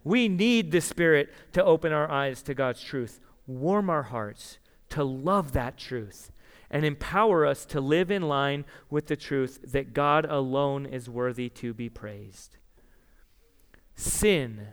We 0.04 0.28
need 0.28 0.72
the 0.72 0.82
Spirit 0.82 1.34
to 1.54 1.64
open 1.64 1.92
our 1.92 2.10
eyes 2.10 2.42
to 2.44 2.54
God's 2.54 2.82
truth, 2.82 3.20
warm 3.48 3.90
our 3.90 4.04
hearts 4.04 4.58
to 4.90 5.04
love 5.04 5.54
that 5.54 5.78
truth, 5.78 6.32
and 6.70 6.86
empower 6.86 7.46
us 7.46 7.66
to 7.66 7.82
live 7.82 8.12
in 8.12 8.24
line 8.24 8.66
with 8.90 9.08
the 9.08 9.16
truth 9.16 9.60
that 9.72 9.94
God 9.94 10.26
alone 10.26 10.86
is 10.86 11.10
worthy 11.10 11.50
to 11.50 11.74
be 11.74 11.90
praised. 11.90 12.58
Sin, 13.96 14.68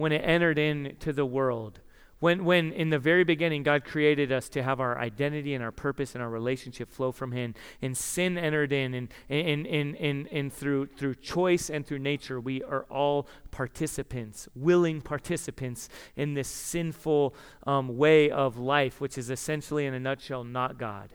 when 0.00 0.12
it 0.12 0.22
entered 0.24 0.58
into 0.58 1.12
the 1.12 1.26
world, 1.26 1.80
when, 2.20 2.44
when 2.44 2.72
in 2.72 2.90
the 2.90 2.98
very 2.98 3.24
beginning 3.24 3.62
God 3.62 3.84
created 3.84 4.30
us 4.30 4.48
to 4.50 4.62
have 4.62 4.80
our 4.80 4.98
identity 4.98 5.54
and 5.54 5.64
our 5.64 5.72
purpose 5.72 6.14
and 6.14 6.22
our 6.22 6.30
relationship 6.30 6.90
flow 6.90 7.12
from 7.12 7.32
Him, 7.32 7.54
and 7.80 7.96
sin 7.96 8.36
entered 8.38 8.72
in, 8.72 8.94
and, 8.94 9.08
and, 9.28 9.66
and, 9.66 9.96
and, 9.96 10.28
and 10.28 10.52
through, 10.52 10.86
through 10.86 11.14
choice 11.16 11.70
and 11.70 11.86
through 11.86 11.98
nature, 11.98 12.40
we 12.40 12.62
are 12.62 12.84
all 12.90 13.26
participants, 13.50 14.48
willing 14.54 15.00
participants 15.00 15.88
in 16.16 16.34
this 16.34 16.48
sinful 16.48 17.34
um, 17.66 17.96
way 17.96 18.30
of 18.30 18.58
life, 18.58 19.00
which 19.00 19.16
is 19.16 19.30
essentially, 19.30 19.86
in 19.86 19.94
a 19.94 20.00
nutshell, 20.00 20.44
not 20.44 20.78
God. 20.78 21.14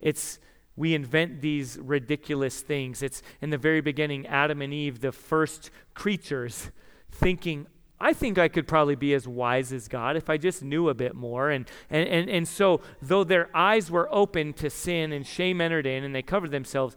It's 0.00 0.38
we 0.76 0.94
invent 0.94 1.42
these 1.42 1.78
ridiculous 1.78 2.60
things. 2.60 3.02
It's 3.02 3.22
in 3.42 3.50
the 3.50 3.58
very 3.58 3.80
beginning, 3.80 4.26
Adam 4.26 4.62
and 4.62 4.72
Eve, 4.72 5.00
the 5.00 5.12
first 5.12 5.70
creatures, 5.94 6.70
thinking, 7.10 7.66
I 8.00 8.14
think 8.14 8.38
I 8.38 8.48
could 8.48 8.66
probably 8.66 8.94
be 8.94 9.12
as 9.12 9.28
wise 9.28 9.72
as 9.72 9.86
God 9.86 10.16
if 10.16 10.30
I 10.30 10.38
just 10.38 10.62
knew 10.62 10.88
a 10.88 10.94
bit 10.94 11.14
more. 11.14 11.50
And, 11.50 11.68
and, 11.90 12.08
and, 12.08 12.30
and 12.30 12.48
so, 12.48 12.80
though 13.02 13.24
their 13.24 13.54
eyes 13.54 13.90
were 13.90 14.08
open 14.10 14.54
to 14.54 14.70
sin 14.70 15.12
and 15.12 15.26
shame 15.26 15.60
entered 15.60 15.86
in 15.86 16.04
and 16.04 16.14
they 16.14 16.22
covered 16.22 16.50
themselves, 16.50 16.96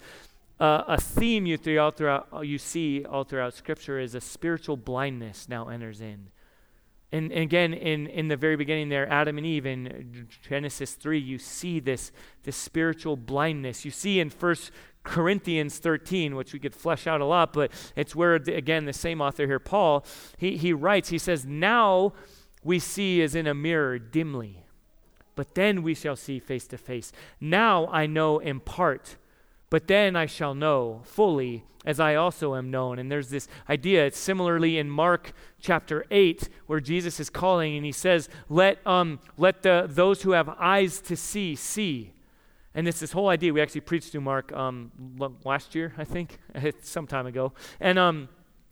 uh, 0.60 0.84
a 0.88 1.02
theme 1.02 1.46
you, 1.46 1.58
throughout, 1.58 1.98
throughout, 1.98 2.28
you 2.44 2.58
see 2.58 3.04
all 3.04 3.26
throughout 3.26 3.54
Scripture 3.54 4.00
is 4.00 4.16
a 4.16 4.22
spiritual 4.22 4.78
blindness 4.78 5.50
now 5.50 5.68
enters 5.68 6.00
in. 6.00 6.30
And, 7.12 7.32
and 7.32 7.44
again, 7.44 7.74
in, 7.74 8.08
in 8.08 8.28
the 8.28 8.38
very 8.38 8.56
beginning 8.56 8.90
there, 8.90 9.08
Adam 9.12 9.38
and 9.38 9.46
Eve, 9.46 9.66
in 9.66 10.28
Genesis 10.48 10.94
3, 10.94 11.20
you 11.20 11.38
see 11.38 11.80
this, 11.80 12.12
this 12.44 12.56
spiritual 12.56 13.18
blindness. 13.18 13.86
You 13.86 13.92
see 13.92 14.20
in 14.20 14.30
First 14.30 14.72
Corinthians 15.04 15.80
13, 15.80 16.36
which 16.36 16.54
we 16.54 16.60
could 16.60 16.74
flesh 16.74 17.08
out 17.08 17.22
a 17.22 17.26
lot, 17.26 17.54
but 17.54 17.72
it's 17.96 18.16
where, 18.16 18.36
again, 18.36 18.86
the 18.86 18.94
same 18.94 19.22
author 19.22 19.46
here, 19.46 19.60
Paul, 19.60 20.06
he, 20.38 20.58
he 20.58 20.74
writes, 20.74 21.10
he 21.10 21.18
says, 21.18 21.46
Now 21.46 22.14
we 22.64 22.80
see 22.80 23.22
as 23.22 23.36
in 23.36 23.46
a 23.46 23.54
mirror 23.54 24.00
dimly, 24.00 24.66
but 25.36 25.56
then 25.56 25.84
we 25.84 25.94
shall 25.94 26.16
see 26.16 26.40
face 26.40 26.68
to 26.68 26.78
face. 26.78 27.12
Now 27.42 27.88
I 27.88 28.06
know 28.06 28.40
in 28.40 28.60
part 28.60 29.18
But 29.74 29.88
then 29.88 30.16
I 30.16 30.28
shall 30.28 30.54
know 30.54 31.02
fully 31.04 31.64
as 31.84 32.00
I 32.00 32.14
also 32.14 32.54
am 32.54 32.70
known. 32.70 33.00
And 33.00 33.12
there's 33.12 33.30
this 33.30 33.48
idea. 33.68 34.06
It's 34.06 34.20
similarly 34.20 34.78
in 34.78 34.88
Mark 34.88 35.34
chapter 35.60 36.06
8, 36.12 36.48
where 36.68 36.80
Jesus 36.80 37.20
is 37.20 37.32
calling 37.32 37.76
and 37.76 37.84
he 37.84 37.92
says, 37.92 38.30
Let, 38.50 38.86
um, 38.86 39.20
let 39.36 39.64
the, 39.64 39.88
those 39.90 40.22
who 40.22 40.34
have 40.34 40.48
eyes 40.48 41.02
to 41.02 41.16
see, 41.16 41.56
see. 41.56 42.14
And 42.76 42.88
it's 42.88 43.00
this 43.00 43.12
whole 43.12 43.30
idea. 43.30 43.54
We 43.54 43.62
actually 43.62 43.82
preached 43.82 44.12
through 44.12 44.22
Mark 44.22 44.52
um, 44.52 44.92
last 45.44 45.76
year, 45.76 45.94
I 45.98 46.04
think, 46.04 46.40
some 46.82 47.08
time 47.08 47.28
ago. 47.28 47.54
And 47.80 48.00
um, 48.00 48.30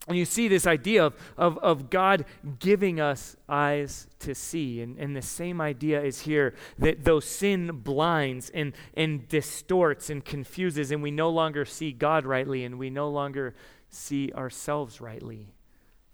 and 0.07 0.17
you 0.17 0.25
see 0.25 0.47
this 0.47 0.65
idea 0.65 1.05
of, 1.05 1.15
of, 1.37 1.59
of 1.59 1.91
God 1.91 2.25
giving 2.57 2.99
us 2.99 3.35
eyes 3.47 4.07
to 4.19 4.33
see. 4.33 4.81
And, 4.81 4.97
and 4.97 5.15
the 5.15 5.21
same 5.21 5.61
idea 5.61 6.01
is 6.01 6.21
here 6.21 6.55
that 6.79 7.03
though 7.03 7.19
sin 7.19 7.81
blinds 7.83 8.49
and, 8.49 8.73
and 8.95 9.27
distorts 9.27 10.09
and 10.09 10.25
confuses, 10.25 10.89
and 10.89 11.03
we 11.03 11.11
no 11.11 11.29
longer 11.29 11.65
see 11.65 11.91
God 11.91 12.25
rightly 12.25 12.65
and 12.65 12.79
we 12.79 12.89
no 12.89 13.09
longer 13.09 13.53
see 13.89 14.31
ourselves 14.33 14.99
rightly. 15.01 15.53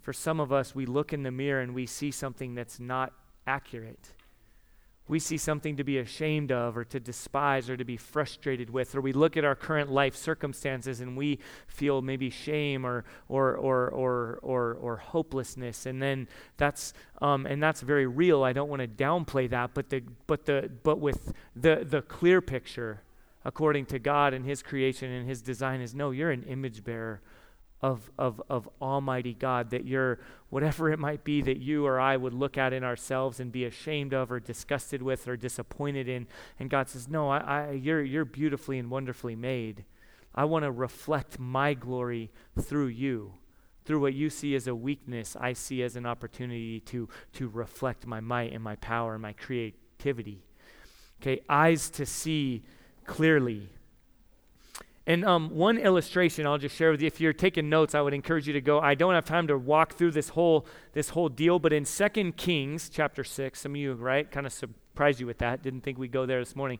For 0.02 0.12
some 0.12 0.42
of 0.42 0.52
us, 0.52 0.76
we 0.76 0.86
look 0.86 1.14
in 1.14 1.24
the 1.24 1.32
mirror 1.32 1.62
and 1.62 1.74
we 1.74 1.86
see 1.86 2.12
something 2.12 2.56
that's 2.56 2.82
not 2.82 3.14
accurate 3.46 4.12
we 5.08 5.20
see 5.20 5.38
something 5.38 5.78
to 5.78 5.84
be 5.84 5.98
ashamed 5.98 6.52
of 6.52 6.78
or 6.78 6.84
to 6.86 7.00
despise 7.00 7.70
or 7.70 7.78
to 7.78 7.86
be 7.86 7.98
frustrated 7.98 8.70
with, 8.70 8.96
or 8.96 9.02
we 9.02 9.14
look 9.14 9.38
at 9.38 9.46
our 9.46 9.56
current 9.56 9.92
life 9.92 10.16
circumstances 10.16 11.00
and 11.00 11.16
we 11.16 11.40
feel 11.68 12.02
maybe 12.02 12.30
shame 12.30 12.86
or 12.86 13.06
or 13.30 13.56
or 13.56 13.90
or 13.90 14.40
or, 14.42 14.74
or 14.74 14.98
hopelessness, 14.98 15.86
and 15.86 16.02
then 16.02 16.28
that's 16.58 16.94
um, 17.22 17.46
and 17.46 17.62
that's 17.62 17.82
very 17.82 18.08
real. 18.08 18.44
I 18.44 18.54
don't 18.54 18.70
want 18.70 18.82
to 18.82 18.88
downplay 18.88 19.50
that, 19.50 19.74
but 19.74 19.90
the 19.90 20.04
but 20.28 20.46
the 20.46 20.70
but 20.84 21.00
with 21.00 21.34
the 21.56 21.86
the 21.88 22.02
clear 22.02 22.42
picture, 22.42 23.02
according 23.46 23.86
to 23.88 24.00
God 24.00 24.34
and 24.34 24.46
His 24.46 24.62
creation 24.62 25.12
and 25.12 25.28
His 25.28 25.42
design, 25.42 25.82
is 25.82 25.96
no, 25.96 26.12
you're 26.12 26.32
an 26.32 26.44
image 26.44 26.84
bearer 26.84 27.22
of, 27.82 28.10
of, 28.18 28.42
of 28.50 28.68
Almighty 28.82 29.34
God, 29.34 29.70
that 29.70 29.86
you're, 29.86 30.20
whatever 30.50 30.92
it 30.92 31.00
might 31.00 31.24
be 31.24 31.42
that 31.42 31.58
you 31.58 31.86
or 31.86 32.00
I 32.00 32.18
would 32.18 32.34
look 32.34 32.58
at 32.58 32.74
in 32.74 32.84
ourselves 32.84 33.40
and 33.40 33.52
be 33.52 33.66
ashamed 33.66 34.14
of 34.14 34.32
or 34.32 34.40
disgusted 34.40 35.02
with 35.02 35.28
or 35.28 35.38
disappointed 35.38 36.10
in. 36.10 36.28
And 36.60 36.70
God 36.70 36.90
says, 36.90 37.08
No, 37.08 37.30
I, 37.30 37.38
I, 37.38 37.72
you're, 37.72 38.04
you're 38.04 38.26
beautifully 38.26 38.80
and 38.80 38.90
wonderfully 38.90 39.36
made. 39.36 39.86
I 40.34 40.46
want 40.46 40.64
to 40.64 40.72
reflect 40.72 41.40
my 41.40 41.74
glory 41.74 42.32
through 42.60 42.88
you. 42.88 43.34
Through 43.86 44.02
what 44.02 44.14
you 44.14 44.30
see 44.30 44.54
as 44.54 44.68
a 44.68 44.76
weakness, 44.76 45.38
I 45.40 45.54
see 45.54 45.82
as 45.82 45.96
an 45.96 46.06
opportunity 46.06 46.82
to, 46.82 47.08
to 47.34 47.48
reflect 47.48 48.06
my 48.06 48.20
might 48.20 48.52
and 48.52 48.62
my 48.62 48.76
power 48.76 49.14
and 49.14 49.22
my 49.22 49.32
creativity. 49.32 50.44
Okay, 51.22 51.42
eyes 51.48 51.90
to 51.92 52.06
see 52.06 52.64
clearly 53.06 53.70
and 55.08 55.26
um, 55.26 55.50
one 55.50 55.80
illustration 55.80 56.46
I'll 56.46 56.60
just 56.60 56.76
share 56.76 56.92
with 56.92 57.02
you. 57.02 57.08
If 57.08 57.20
you're 57.20 57.34
taking 57.34 57.70
notes, 57.70 57.96
I 57.96 58.02
would 58.02 58.14
encourage 58.14 58.46
you 58.46 58.54
to 58.54 58.62
go. 58.62 58.80
I 58.80 58.94
don't 58.94 59.16
have 59.16 59.26
time 59.26 59.48
to 59.48 59.58
walk 59.58 59.94
through 59.94 60.12
this 60.12 60.30
whole 60.30 60.68
this 60.94 61.10
whole 61.10 61.30
deal, 61.30 61.58
but 61.58 61.74
in 61.74 61.86
Second 61.86 62.38
Kings 62.38 62.90
chapter 62.90 63.24
six, 63.24 63.62
some 63.62 63.72
of 63.72 63.78
you 63.78 63.94
right 63.94 64.30
kind 64.30 64.46
of 64.46 64.54
surprised 64.54 65.20
you 65.20 65.26
with 65.26 65.40
that. 65.40 65.64
Didn't 65.64 65.82
think 65.82 65.98
we'd 65.98 66.12
go 66.12 66.28
there 66.28 66.40
this 66.40 66.56
morning. 66.56 66.78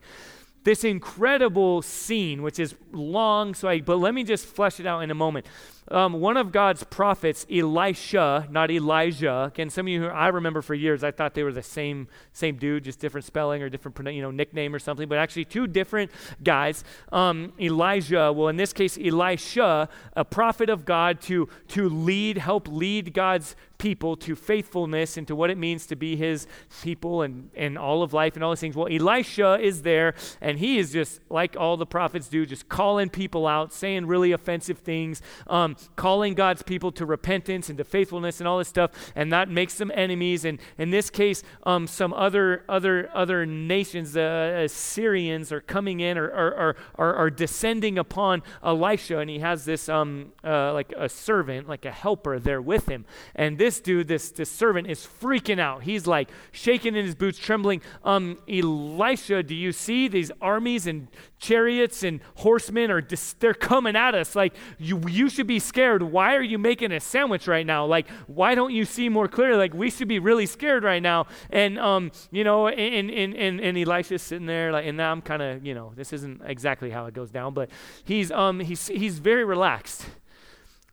This 0.64 0.84
incredible 0.84 1.82
scene, 1.82 2.42
which 2.42 2.58
is 2.58 2.74
long, 2.92 3.54
so 3.54 3.68
I, 3.68 3.80
but 3.80 3.96
let 3.96 4.12
me 4.12 4.22
just 4.22 4.44
flesh 4.44 4.78
it 4.78 4.86
out 4.86 5.00
in 5.00 5.10
a 5.10 5.14
moment 5.14 5.46
um, 5.90 6.14
one 6.14 6.36
of 6.36 6.52
God's 6.52 6.84
prophets, 6.84 7.46
Elisha, 7.50 8.46
not 8.50 8.70
Elijah. 8.70 9.50
Again, 9.52 9.70
some 9.70 9.86
of 9.86 9.88
you, 9.88 10.02
who 10.02 10.06
I 10.08 10.28
remember 10.28 10.62
for 10.62 10.74
years, 10.74 11.02
I 11.02 11.10
thought 11.10 11.34
they 11.34 11.42
were 11.42 11.52
the 11.52 11.62
same 11.62 12.08
same 12.32 12.56
dude, 12.56 12.84
just 12.84 13.00
different 13.00 13.24
spelling 13.24 13.62
or 13.62 13.68
different 13.68 14.14
you 14.14 14.22
know 14.22 14.30
nickname 14.30 14.74
or 14.74 14.78
something. 14.78 15.08
But 15.08 15.18
actually, 15.18 15.44
two 15.46 15.66
different 15.66 16.10
guys. 16.42 16.84
Um, 17.12 17.52
Elijah, 17.60 18.32
well, 18.32 18.48
in 18.48 18.56
this 18.56 18.72
case, 18.72 18.98
Elisha, 18.98 19.88
a 20.14 20.24
prophet 20.24 20.68
of 20.68 20.84
God, 20.84 21.20
to 21.22 21.48
to 21.68 21.88
lead, 21.88 22.38
help 22.38 22.68
lead 22.68 23.14
God's 23.14 23.56
people 23.78 24.16
to 24.16 24.34
faithfulness 24.34 25.16
and 25.16 25.26
to 25.28 25.34
what 25.34 25.50
it 25.50 25.56
means 25.56 25.86
to 25.86 25.96
be 25.96 26.16
his 26.16 26.46
people 26.82 27.22
and, 27.22 27.48
and 27.54 27.78
all 27.78 28.02
of 28.02 28.12
life 28.12 28.34
and 28.34 28.44
all 28.44 28.50
those 28.50 28.60
things. 28.60 28.76
Well, 28.76 28.88
Elisha 28.88 29.58
is 29.60 29.82
there, 29.82 30.14
and 30.40 30.58
he 30.58 30.78
is 30.78 30.92
just 30.92 31.20
like 31.30 31.56
all 31.56 31.76
the 31.76 31.86
prophets 31.86 32.28
do, 32.28 32.44
just 32.44 32.68
calling 32.68 33.08
people 33.08 33.46
out, 33.46 33.72
saying 33.72 34.06
really 34.06 34.32
offensive 34.32 34.78
things. 34.78 35.22
Um, 35.46 35.76
calling 35.96 36.34
God's 36.34 36.62
people 36.62 36.92
to 36.92 37.06
repentance 37.06 37.68
and 37.68 37.78
to 37.78 37.84
faithfulness 37.84 38.40
and 38.40 38.48
all 38.48 38.58
this 38.58 38.68
stuff, 38.68 38.90
and 39.14 39.32
that 39.32 39.48
makes 39.48 39.78
them 39.78 39.90
enemies. 39.94 40.44
And 40.44 40.58
in 40.76 40.90
this 40.90 41.10
case, 41.10 41.42
um, 41.64 41.86
some 41.86 42.12
other 42.12 42.64
other 42.68 43.10
other 43.14 43.46
nations, 43.46 44.16
uh, 44.16 44.66
Syrians, 44.68 45.52
are 45.52 45.60
coming 45.60 46.00
in 46.00 46.18
or 46.18 46.30
are, 46.30 46.76
are, 46.96 47.14
are, 47.14 47.30
descending 47.30 47.98
upon 47.98 48.42
Elisha, 48.62 49.18
and 49.18 49.30
he 49.30 49.38
has 49.38 49.64
this 49.64 49.88
um, 49.88 50.32
uh, 50.44 50.72
like 50.72 50.92
a 50.96 51.08
servant, 51.08 51.68
like 51.68 51.84
a 51.84 51.92
helper, 51.92 52.38
there 52.38 52.60
with 52.60 52.88
him. 52.88 53.04
And 53.34 53.58
this 53.58 53.80
dude, 53.80 54.08
this 54.08 54.30
this 54.30 54.50
servant, 54.50 54.88
is 54.88 55.06
freaking 55.06 55.58
out. 55.58 55.82
He's 55.82 56.06
like 56.06 56.28
shaking 56.52 56.96
in 56.96 57.04
his 57.04 57.14
boots, 57.14 57.38
trembling. 57.38 57.82
Um, 58.04 58.38
Elisha, 58.48 59.42
do 59.42 59.54
you 59.54 59.72
see 59.72 60.08
these 60.08 60.30
armies 60.40 60.86
and 60.86 61.08
chariots 61.38 62.02
and 62.02 62.20
horsemen 62.36 62.90
are 62.90 63.00
dis- 63.00 63.34
they're 63.34 63.54
coming 63.54 63.96
at 63.96 64.14
us 64.14 64.34
like 64.34 64.54
you 64.78 65.00
you 65.08 65.28
should 65.28 65.46
be 65.46 65.58
scared 65.68 66.02
why 66.02 66.34
are 66.34 66.42
you 66.42 66.58
making 66.58 66.92
a 66.92 67.00
sandwich 67.00 67.46
right 67.46 67.66
now? 67.66 67.86
Like 67.86 68.08
why 68.26 68.54
don't 68.54 68.72
you 68.72 68.84
see 68.84 69.08
more 69.08 69.28
clearly 69.28 69.58
like 69.58 69.74
we 69.74 69.90
should 69.90 70.08
be 70.08 70.18
really 70.18 70.46
scared 70.46 70.82
right 70.82 71.02
now. 71.02 71.26
And 71.50 71.78
um 71.78 72.10
you 72.30 72.44
know 72.44 72.68
and 72.68 73.10
and 73.10 73.34
and, 73.34 73.60
and 73.60 73.78
elisha's 73.78 74.22
sitting 74.22 74.46
there 74.46 74.72
like 74.72 74.86
and 74.86 74.96
now 74.96 75.12
i'm 75.12 75.22
kind 75.22 75.42
of 75.42 75.64
you 75.64 75.74
know 75.74 75.92
this 75.94 76.12
isn't 76.12 76.42
exactly 76.44 76.90
how 76.90 77.06
it 77.06 77.14
goes 77.14 77.30
down 77.30 77.54
but 77.54 77.70
he's 78.04 78.30
um 78.32 78.60
he's 78.60 78.86
he's 78.88 79.18
very 79.18 79.44
relaxed. 79.44 80.06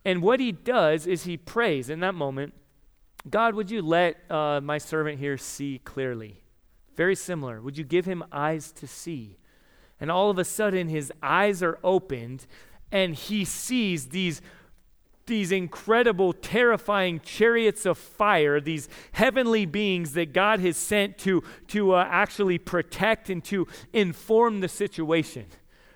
And 0.04 0.22
what 0.22 0.38
he 0.38 0.52
does 0.52 1.06
is 1.08 1.24
he 1.24 1.36
prays. 1.36 1.90
In 1.90 2.00
that 2.00 2.14
moment 2.14 2.54
god 3.28 3.54
would 3.54 3.70
you 3.70 3.82
let 3.82 4.30
uh, 4.30 4.60
my 4.62 4.78
servant 4.78 5.18
here 5.18 5.36
see 5.36 5.80
clearly? 5.84 6.42
Very 6.94 7.14
similar. 7.14 7.60
Would 7.60 7.76
you 7.76 7.84
give 7.84 8.06
him 8.06 8.24
eyes 8.32 8.72
to 8.72 8.86
see? 8.86 9.38
And 10.00 10.10
all 10.10 10.30
of 10.30 10.38
a 10.38 10.44
sudden, 10.44 10.88
his 10.88 11.12
eyes 11.22 11.62
are 11.62 11.78
opened 11.82 12.46
and 12.92 13.14
he 13.14 13.44
sees 13.44 14.08
these, 14.08 14.40
these 15.26 15.52
incredible, 15.52 16.32
terrifying 16.32 17.20
chariots 17.20 17.86
of 17.86 17.98
fire, 17.98 18.60
these 18.60 18.88
heavenly 19.12 19.66
beings 19.66 20.12
that 20.12 20.32
God 20.32 20.60
has 20.60 20.76
sent 20.76 21.18
to, 21.18 21.42
to 21.68 21.94
uh, 21.94 22.06
actually 22.08 22.58
protect 22.58 23.30
and 23.30 23.42
to 23.44 23.66
inform 23.92 24.60
the 24.60 24.68
situation. 24.68 25.46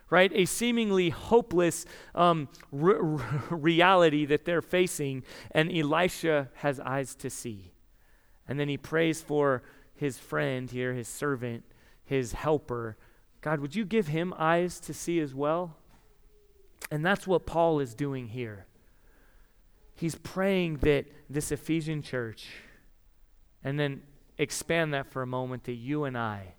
Right? 0.08 0.32
A 0.34 0.44
seemingly 0.44 1.10
hopeless 1.10 1.86
um, 2.16 2.48
reality 2.72 4.26
that 4.26 4.44
they're 4.44 4.62
facing, 4.62 5.22
and 5.52 5.70
Elisha 5.70 6.48
has 6.54 6.80
eyes 6.80 7.14
to 7.16 7.30
see. 7.30 7.72
And 8.48 8.58
then 8.58 8.68
he 8.68 8.76
prays 8.76 9.22
for 9.22 9.62
his 9.94 10.18
friend 10.18 10.68
here, 10.68 10.94
his 10.94 11.06
servant, 11.06 11.62
his 12.04 12.32
helper, 12.32 12.96
God, 13.40 13.60
would 13.60 13.74
you 13.74 13.84
give 13.84 14.08
him 14.08 14.34
eyes 14.36 14.80
to 14.80 14.92
see 14.92 15.18
as 15.20 15.34
well? 15.34 15.76
And 16.90 17.04
that's 17.04 17.26
what 17.26 17.46
Paul 17.46 17.80
is 17.80 17.94
doing 17.94 18.28
here. 18.28 18.66
He's 20.00 20.14
praying 20.14 20.78
that 20.78 21.04
this 21.28 21.52
Ephesian 21.52 22.00
church, 22.00 22.48
and 23.62 23.78
then 23.78 24.00
expand 24.38 24.94
that 24.94 25.12
for 25.12 25.20
a 25.20 25.26
moment, 25.26 25.64
that 25.64 25.74
you 25.74 26.04
and 26.04 26.16
I 26.16 26.54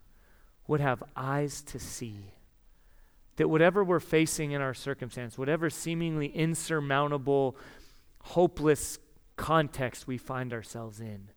would 0.68 0.80
have 0.80 1.04
eyes 1.16 1.64
to 1.64 1.80
see. 1.80 2.36
That 3.38 3.48
whatever 3.48 3.84
we're 3.84 4.00
facing 4.00 4.52
in 4.52 4.62
our 4.62 4.76
circumstance, 4.76 5.40
whatever 5.40 5.72
seemingly 5.72 6.28
insurmountable, 6.28 7.58
hopeless 8.20 9.00
context 9.38 10.06
we 10.06 10.20
find 10.20 10.54
ourselves 10.54 11.00
in, 11.00 11.30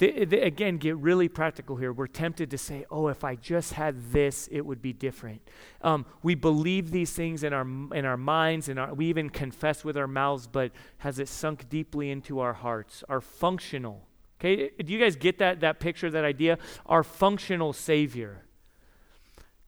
again, 0.00 0.76
get 0.76 0.96
really 0.96 1.28
practical 1.28 1.76
here. 1.76 1.92
We're 1.92 2.06
tempted 2.06 2.50
to 2.50 2.58
say, 2.58 2.86
oh, 2.90 3.08
if 3.08 3.24
I 3.24 3.34
just 3.34 3.72
had 3.72 4.12
this, 4.12 4.48
it 4.52 4.60
would 4.60 4.80
be 4.80 4.92
different. 4.92 5.42
Um, 5.82 6.06
we 6.22 6.34
believe 6.34 6.90
these 6.90 7.12
things 7.12 7.42
in 7.42 7.52
our, 7.52 7.66
in 7.94 8.04
our 8.04 8.16
minds, 8.16 8.68
and 8.68 8.96
we 8.96 9.06
even 9.06 9.30
confess 9.30 9.84
with 9.84 9.96
our 9.96 10.06
mouths, 10.06 10.46
but 10.46 10.72
has 10.98 11.18
it 11.18 11.28
sunk 11.28 11.68
deeply 11.68 12.10
into 12.10 12.40
our 12.40 12.54
hearts? 12.54 13.02
Our 13.08 13.20
functional, 13.20 14.06
okay? 14.40 14.70
Do 14.82 14.92
you 14.92 15.00
guys 15.00 15.16
get 15.16 15.38
that, 15.38 15.60
that 15.60 15.80
picture, 15.80 16.10
that 16.10 16.24
idea? 16.24 16.58
Our 16.86 17.02
functional 17.02 17.72
Savior 17.72 18.44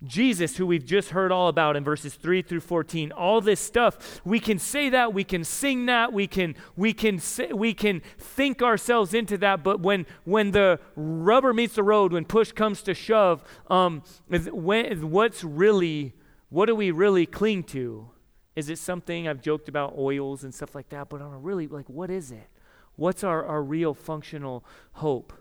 Jesus, 0.02 0.56
who 0.56 0.66
we've 0.66 0.84
just 0.84 1.10
heard 1.10 1.30
all 1.30 1.48
about 1.48 1.76
in 1.76 1.84
verses 1.84 2.14
3 2.14 2.40
through 2.40 2.60
14, 2.60 3.12
all 3.12 3.40
this 3.40 3.60
stuff, 3.60 4.20
we 4.24 4.40
can 4.40 4.58
say 4.58 4.88
that, 4.88 5.12
we 5.12 5.24
can 5.24 5.44
sing 5.44 5.86
that, 5.86 6.12
we 6.12 6.26
can, 6.26 6.54
we 6.74 6.94
can, 6.94 7.18
say, 7.18 7.52
we 7.52 7.74
can 7.74 8.00
think 8.18 8.62
ourselves 8.62 9.12
into 9.12 9.36
that, 9.38 9.62
but 9.62 9.80
when, 9.80 10.06
when 10.24 10.52
the 10.52 10.80
rubber 10.96 11.52
meets 11.52 11.74
the 11.74 11.82
road, 11.82 12.12
when 12.12 12.24
push 12.24 12.52
comes 12.52 12.82
to 12.82 12.94
shove, 12.94 13.44
um, 13.68 14.02
when, 14.28 15.10
what's 15.10 15.44
really, 15.44 16.14
what 16.48 16.66
do 16.66 16.74
we 16.74 16.90
really 16.90 17.26
cling 17.26 17.62
to? 17.64 18.08
Is 18.56 18.70
it 18.70 18.78
something 18.78 19.28
I've 19.28 19.42
joked 19.42 19.68
about 19.68 19.94
oils 19.98 20.44
and 20.44 20.54
stuff 20.54 20.74
like 20.74 20.88
that, 20.88 21.10
but 21.10 21.20
on 21.20 21.32
a 21.32 21.38
really, 21.38 21.66
like, 21.66 21.88
what 21.88 22.10
is 22.10 22.30
it? 22.30 22.48
What's 22.96 23.22
our, 23.22 23.44
our 23.44 23.62
real 23.62 23.94
functional 23.94 24.64
hope? 24.92 25.32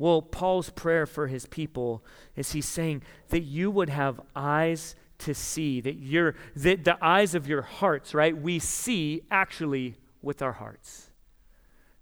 Well, 0.00 0.22
Paul's 0.22 0.70
prayer 0.70 1.04
for 1.04 1.26
his 1.26 1.44
people 1.44 2.02
is 2.34 2.52
he's 2.52 2.66
saying 2.66 3.02
that 3.28 3.42
you 3.42 3.70
would 3.70 3.90
have 3.90 4.18
eyes 4.34 4.94
to 5.18 5.34
see, 5.34 5.82
that, 5.82 5.96
you 5.96 6.32
that 6.56 6.84
the 6.84 6.96
eyes 7.04 7.34
of 7.34 7.46
your 7.46 7.60
hearts, 7.60 8.14
right, 8.14 8.34
we 8.34 8.60
see 8.60 9.20
actually 9.30 9.96
with 10.22 10.40
our 10.40 10.52
hearts. 10.52 11.10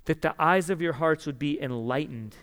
That 0.05 0.23
the 0.23 0.33
eyes 0.39 0.71
of 0.71 0.81
your 0.81 0.93
hearts 0.93 1.27
would 1.27 1.41
be 1.41 1.61
enlightened, 1.61 2.37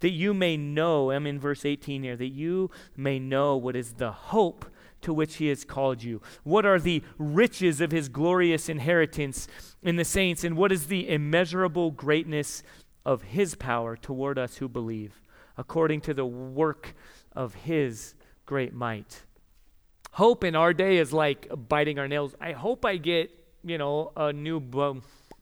that 0.00 0.10
you 0.10 0.34
may 0.34 0.58
know, 0.58 1.10
I'm 1.10 1.26
in 1.26 1.40
verse 1.40 1.64
18 1.64 2.02
here, 2.02 2.14
that 2.14 2.28
you 2.28 2.70
may 2.94 3.18
know 3.18 3.56
what 3.56 3.76
is 3.76 3.94
the 3.94 4.12
hope 4.12 4.66
to 5.00 5.14
which 5.14 5.36
he 5.36 5.48
has 5.48 5.64
called 5.64 6.02
you. 6.02 6.20
What 6.44 6.66
are 6.66 6.78
the 6.78 7.02
riches 7.16 7.80
of 7.80 7.92
his 7.92 8.10
glorious 8.10 8.68
inheritance 8.68 9.48
in 9.82 9.96
the 9.96 10.04
saints, 10.04 10.44
and 10.44 10.54
what 10.54 10.70
is 10.70 10.88
the 10.88 11.08
immeasurable 11.08 11.92
greatness 11.92 12.62
of 13.08 13.22
his 13.22 13.54
power 13.54 13.96
toward 13.96 14.38
us 14.38 14.58
who 14.58 14.68
believe, 14.68 15.22
according 15.56 15.98
to 16.02 16.12
the 16.12 16.26
work 16.26 16.94
of 17.32 17.54
his 17.54 18.14
great 18.44 18.74
might? 18.74 19.22
Hope 20.12 20.44
in 20.44 20.54
our 20.54 20.74
day 20.74 20.98
is 20.98 21.10
like 21.10 21.48
biting 21.70 21.98
our 21.98 22.06
nails. 22.06 22.34
I 22.38 22.52
hope 22.52 22.84
I 22.84 22.98
get, 22.98 23.30
you 23.64 23.78
know, 23.78 24.12
a 24.14 24.30
new 24.30 24.60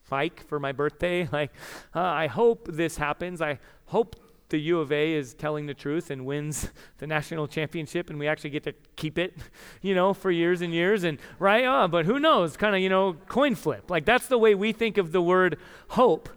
bike 0.09 0.47
for 0.47 0.61
my 0.61 0.71
birthday. 0.71 1.29
Like, 1.33 1.51
uh, 1.93 2.03
I 2.03 2.29
hope 2.29 2.69
this 2.71 2.99
happens. 2.99 3.43
I 3.43 3.59
hope 3.87 4.15
the 4.51 4.59
U 4.59 4.79
of 4.79 4.93
A 4.93 5.15
is 5.15 5.35
telling 5.35 5.67
the 5.67 5.75
truth 5.75 6.13
and 6.13 6.25
wins 6.25 6.71
the 6.99 7.09
national 7.09 7.49
championship 7.49 8.11
and 8.11 8.17
we 8.17 8.29
actually 8.29 8.51
get 8.51 8.63
to 8.63 8.75
keep 8.95 9.19
it, 9.19 9.37
you 9.83 9.97
know, 9.97 10.15
for 10.15 10.31
years 10.31 10.61
and 10.61 10.73
years 10.73 11.03
and 11.03 11.19
right 11.41 11.65
on. 11.65 11.91
But 11.91 12.07
who 12.07 12.21
knows? 12.21 12.57
Kind 12.57 12.77
of, 12.77 12.81
you 12.81 12.91
know, 12.91 13.15
coin 13.27 13.57
flip. 13.57 13.91
Like 13.91 14.05
that's 14.05 14.29
the 14.29 14.39
way 14.39 14.55
we 14.55 14.71
think 14.71 14.99
of 14.99 15.11
the 15.11 15.21
word 15.21 15.59
hope. 15.89 16.29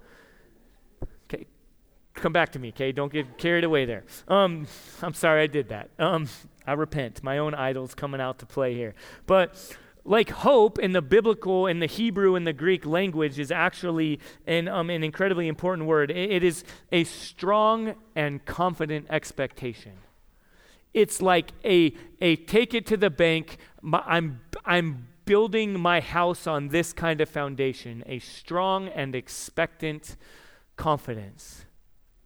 Come 2.20 2.34
back 2.34 2.52
to 2.52 2.60
me, 2.60 2.70
okay? 2.70 2.92
Don't 2.92 3.12
get 3.12 3.38
carried 3.38 3.64
away 3.64 3.86
there. 3.86 4.04
Um, 4.28 4.68
I'm 5.02 5.14
sorry 5.14 5.44
I 5.44 5.48
did 5.48 5.70
that. 5.70 5.90
Um, 5.98 6.28
I 6.68 6.74
repent. 6.74 7.24
My 7.24 7.38
own 7.38 7.54
idol's 7.54 7.96
coming 7.96 8.20
out 8.20 8.40
to 8.40 8.46
play 8.46 8.74
here. 8.74 8.94
But 9.26 9.56
like 10.04 10.30
hope 10.30 10.80
in 10.80 10.92
the 10.92 11.02
biblical, 11.02 11.66
in 11.66 11.80
the 11.80 11.86
Hebrew, 11.86 12.36
and 12.36 12.46
the 12.46 12.52
Greek 12.52 12.86
language 12.86 13.40
is 13.40 13.52
actually 13.52 14.20
an, 14.46 14.68
um, 14.68 14.90
an 14.90 15.02
incredibly 15.02 15.48
important 15.48 15.88
word. 15.88 16.12
It, 16.12 16.32
it 16.32 16.44
is 16.44 16.66
a 16.92 17.06
strong 17.06 17.96
and 18.16 18.44
confident 18.44 19.08
expectation. 19.10 19.94
It's 20.94 21.22
like 21.22 21.54
a, 21.64 21.94
a 22.20 22.36
take 22.36 22.74
it 22.74 22.86
to 22.88 22.98
the 22.98 23.10
bank. 23.10 23.58
I'm, 23.94 24.42
I'm 24.66 25.08
building 25.24 25.80
my 25.80 26.02
house 26.02 26.48
on 26.48 26.68
this 26.68 26.92
kind 26.92 27.22
of 27.22 27.30
foundation, 27.30 28.04
a 28.08 28.20
strong 28.20 28.90
and 28.90 29.16
expectant 29.16 30.18
confidence 30.76 31.66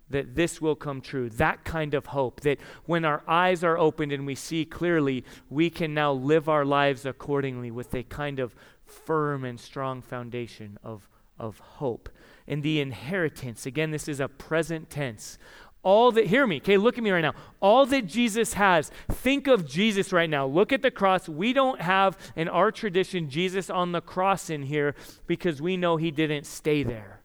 that 0.10 0.36
this 0.36 0.62
will 0.62 0.76
come 0.76 1.02
true. 1.02 1.30
That 1.30 1.63
kind 1.63 1.94
of 1.94 2.08
hope, 2.08 2.42
that 2.42 2.60
when 2.86 3.06
our 3.06 3.24
eyes 3.28 3.63
are 3.63 3.78
opened 3.78 4.12
and 4.12 4.26
we 4.26 4.36
see 4.36 4.66
clearly, 4.66 5.24
we 5.50 5.70
can 5.70 5.94
now 5.94 6.13
live 6.13 6.48
our 6.50 6.66
lives 6.66 7.06
accordingly 7.06 7.72
with 7.72 7.94
a 7.94 8.04
kind 8.04 8.39
of 8.39 8.56
firm 8.86 9.44
and 9.44 9.60
strong 9.60 10.02
foundation 10.02 10.78
of, 10.84 11.10
of 11.39 11.60
hope. 11.60 12.10
And 12.48 12.62
the 12.62 12.80
inheritance, 12.80 13.66
again, 13.66 13.92
this 13.92 14.08
is 14.08 14.20
a 14.20 14.28
present 14.28 14.89
tense. 14.89 15.38
All 15.82 16.13
that, 16.13 16.28
hear 16.28 16.48
me, 16.48 16.58
okay, 16.58 16.78
look 16.78 16.98
at 16.98 17.04
me 17.04 17.12
right 17.12 17.22
now. 17.22 17.34
All 17.62 17.86
that 17.88 18.06
Jesus 18.06 18.54
has, 18.54 18.89
think 19.12 19.48
of 19.48 19.68
Jesus 19.68 20.13
right 20.13 20.30
now. 20.30 20.46
Look 20.46 20.72
at 20.72 20.82
the 20.82 20.92
cross. 20.92 21.28
We 21.28 21.52
don't 21.52 21.82
have 21.82 22.18
in 22.38 22.48
our 22.48 22.72
tradition 22.72 23.30
Jesus 23.30 23.70
on 23.70 23.92
the 23.92 24.00
cross 24.00 24.50
in 24.50 24.63
here 24.63 24.96
because 25.28 25.62
we 25.62 25.76
know 25.76 25.98
he 25.98 26.12
didn't 26.12 26.46
stay 26.46 26.84
there. 26.84 27.23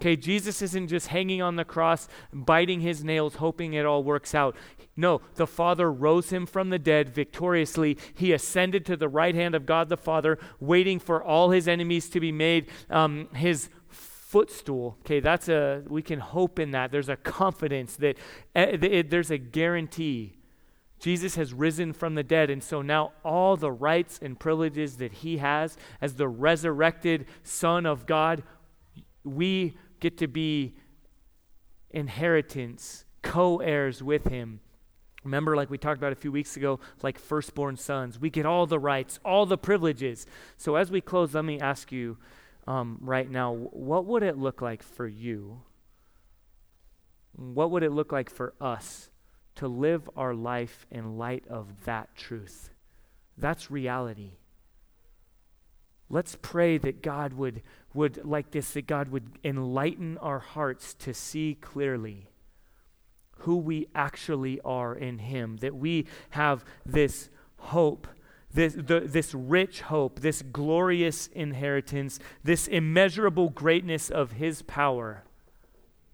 Okay, 0.00 0.16
Jesus 0.16 0.62
isn't 0.62 0.88
just 0.88 1.08
hanging 1.08 1.42
on 1.42 1.56
the 1.56 1.64
cross, 1.64 2.08
biting 2.32 2.80
his 2.80 3.04
nails, 3.04 3.34
hoping 3.34 3.74
it 3.74 3.84
all 3.84 4.02
works 4.02 4.34
out. 4.34 4.56
No, 4.96 5.20
the 5.34 5.46
Father 5.46 5.92
rose 5.92 6.30
him 6.30 6.46
from 6.46 6.70
the 6.70 6.78
dead 6.78 7.10
victoriously. 7.10 7.98
He 8.14 8.32
ascended 8.32 8.86
to 8.86 8.96
the 8.96 9.10
right 9.10 9.34
hand 9.34 9.54
of 9.54 9.66
God 9.66 9.90
the 9.90 9.98
Father, 9.98 10.38
waiting 10.58 10.98
for 10.98 11.22
all 11.22 11.50
his 11.50 11.68
enemies 11.68 12.08
to 12.10 12.20
be 12.20 12.32
made 12.32 12.70
um, 12.88 13.28
his 13.34 13.68
footstool. 13.88 14.96
Okay, 15.00 15.20
that's 15.20 15.50
a, 15.50 15.82
we 15.86 16.00
can 16.00 16.20
hope 16.20 16.58
in 16.58 16.70
that. 16.70 16.90
There's 16.90 17.10
a 17.10 17.16
confidence 17.16 17.96
that 17.96 18.16
uh, 18.56 18.78
there's 18.80 19.30
a 19.30 19.38
guarantee. 19.38 20.38
Jesus 20.98 21.34
has 21.34 21.52
risen 21.52 21.92
from 21.92 22.14
the 22.14 22.22
dead, 22.22 22.48
and 22.48 22.62
so 22.62 22.80
now 22.80 23.12
all 23.22 23.56
the 23.56 23.72
rights 23.72 24.18
and 24.22 24.40
privileges 24.40 24.96
that 24.96 25.12
he 25.12 25.38
has 25.38 25.76
as 26.00 26.14
the 26.14 26.28
resurrected 26.28 27.26
Son 27.42 27.84
of 27.84 28.06
God, 28.06 28.42
we 29.24 29.76
get 30.00 30.18
to 30.18 30.26
be 30.26 30.74
inheritance, 31.90 33.04
co 33.22 33.58
heirs 33.58 34.02
with 34.02 34.24
him. 34.24 34.60
Remember, 35.24 35.54
like 35.54 35.68
we 35.68 35.76
talked 35.76 35.98
about 35.98 36.12
a 36.12 36.16
few 36.16 36.32
weeks 36.32 36.56
ago, 36.56 36.80
like 37.02 37.18
firstborn 37.18 37.76
sons. 37.76 38.18
We 38.18 38.30
get 38.30 38.46
all 38.46 38.66
the 38.66 38.78
rights, 38.78 39.20
all 39.24 39.44
the 39.44 39.58
privileges. 39.58 40.26
So, 40.56 40.76
as 40.76 40.90
we 40.90 41.00
close, 41.00 41.34
let 41.34 41.44
me 41.44 41.60
ask 41.60 41.92
you 41.92 42.16
um, 42.66 42.98
right 43.00 43.30
now 43.30 43.52
what 43.52 44.06
would 44.06 44.22
it 44.22 44.38
look 44.38 44.62
like 44.62 44.82
for 44.82 45.06
you? 45.06 45.62
What 47.32 47.70
would 47.70 47.82
it 47.82 47.92
look 47.92 48.12
like 48.12 48.30
for 48.30 48.54
us 48.60 49.10
to 49.56 49.68
live 49.68 50.08
our 50.16 50.34
life 50.34 50.86
in 50.90 51.18
light 51.18 51.44
of 51.48 51.84
that 51.84 52.14
truth? 52.16 52.70
That's 53.36 53.70
reality. 53.70 54.32
Let's 56.08 56.36
pray 56.40 56.76
that 56.78 57.02
God 57.02 57.34
would, 57.34 57.62
would, 57.92 58.24
like 58.24 58.50
this, 58.50 58.72
that 58.72 58.86
God 58.86 59.08
would 59.08 59.38
enlighten 59.44 60.18
our 60.18 60.38
hearts 60.38 60.94
to 60.94 61.12
see 61.12 61.56
clearly 61.60 62.28
who 63.40 63.56
we 63.56 63.86
actually 63.94 64.60
are 64.64 64.94
in 64.94 65.18
Him, 65.18 65.56
that 65.58 65.74
we 65.74 66.06
have 66.30 66.64
this 66.84 67.30
hope, 67.56 68.06
this, 68.52 68.74
the, 68.74 69.00
this 69.00 69.34
rich 69.34 69.82
hope, 69.82 70.20
this 70.20 70.42
glorious 70.42 71.28
inheritance, 71.28 72.18
this 72.44 72.66
immeasurable 72.66 73.48
greatness 73.48 74.10
of 74.10 74.32
His 74.32 74.62
power, 74.62 75.24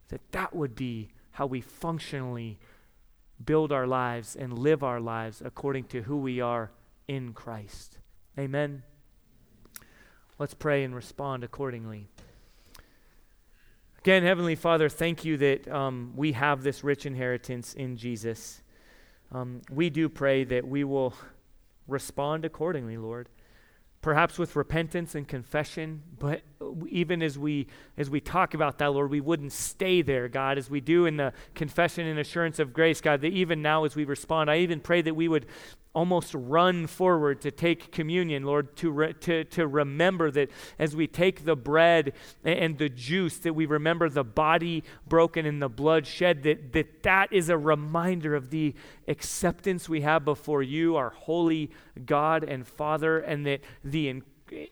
that 0.09 0.33
that 0.33 0.55
would 0.55 0.75
be 0.75 1.09
how 1.33 1.47
we 1.47 1.61
functionally 1.61 2.59
build 3.45 3.71
our 3.73 3.87
lives 3.87 4.35
and 4.37 4.59
live 4.59 4.83
our 4.83 5.01
lives 5.01 5.43
according 5.45 5.85
to 5.85 6.03
who 6.03 6.17
we 6.17 6.41
are 6.41 6.71
in 7.09 7.33
Christ. 7.33 7.99
Amen. 8.39 8.83
Let's 10.39 10.53
pray 10.53 10.85
and 10.85 10.95
respond 10.95 11.45
accordingly. 11.45 12.09
Again, 14.01 14.23
Heavenly 14.23 14.55
Father, 14.55 14.91
thank 14.91 15.25
you 15.25 15.39
that 15.39 15.67
um, 15.67 16.13
we 16.15 16.33
have 16.33 16.63
this 16.63 16.85
rich 16.85 17.07
inheritance 17.07 17.73
in 17.73 17.97
Jesus. 17.97 18.61
Um, 19.33 19.63
we 19.71 19.89
do 19.89 20.11
pray 20.11 20.45
that 20.45 20.69
we 20.69 20.85
will 20.85 21.15
respond 21.89 22.45
accordingly, 22.45 22.99
Lord. 22.99 23.31
Perhaps 24.03 24.39
with 24.39 24.55
repentance 24.55 25.15
and 25.15 25.27
confession, 25.27 26.03
but 26.19 26.43
even 26.89 27.23
as 27.23 27.39
we 27.39 27.67
as 27.97 28.09
we 28.09 28.21
talk 28.21 28.55
about 28.55 28.79
that, 28.79 28.93
Lord, 28.93 29.11
we 29.11 29.21
wouldn't 29.21 29.53
stay 29.53 30.03
there, 30.03 30.29
God, 30.29 30.59
as 30.59 30.71
we 30.71 30.81
do 30.81 31.07
in 31.07 31.17
the 31.17 31.33
confession 31.55 32.07
and 32.07 32.19
assurance 32.19 32.61
of 32.61 32.73
grace, 32.73 33.01
God. 33.01 33.23
That 33.23 33.33
even 33.33 33.63
now, 33.63 33.85
as 33.85 33.97
we 33.97 34.05
respond, 34.05 34.51
I 34.51 34.59
even 34.59 34.79
pray 34.81 35.03
that 35.03 35.15
we 35.17 35.27
would 35.27 35.47
almost 35.97 36.35
run 36.35 36.87
forward 36.87 37.41
to 37.41 37.51
take 37.51 37.91
communion, 37.91 38.45
Lord, 38.45 38.77
to, 38.77 38.91
re- 38.91 39.15
to, 39.15 39.45
to 39.45 39.67
remember 39.67 40.31
that 40.31 40.51
as 40.79 40.95
we 40.95 41.07
take 41.07 41.47
the 41.47 41.57
bread 41.57 42.13
and 42.45 42.77
the 42.77 42.91
juice, 42.91 43.39
that 43.39 43.55
we 43.55 43.65
remember 43.65 44.11
the 44.11 44.23
body 44.23 44.85
broken 45.09 45.47
and 45.47 45.63
the 45.63 45.71
blood 45.71 46.07
shed, 46.07 46.43
that 46.43 46.75
that, 46.75 47.03
that 47.03 47.33
is 47.33 47.49
a 47.49 47.57
reminder 47.57 48.35
of 48.35 48.51
the 48.51 48.75
acceptance 49.09 49.89
we 49.89 50.03
have 50.03 50.23
before 50.23 50.63
you, 50.63 50.97
our 50.97 51.11
holy 51.11 51.71
God 52.05 52.45
and 52.45 52.69
Father, 52.69 53.19
and 53.21 53.47
that 53.47 53.63
the 53.83 54.11
in- 54.11 54.23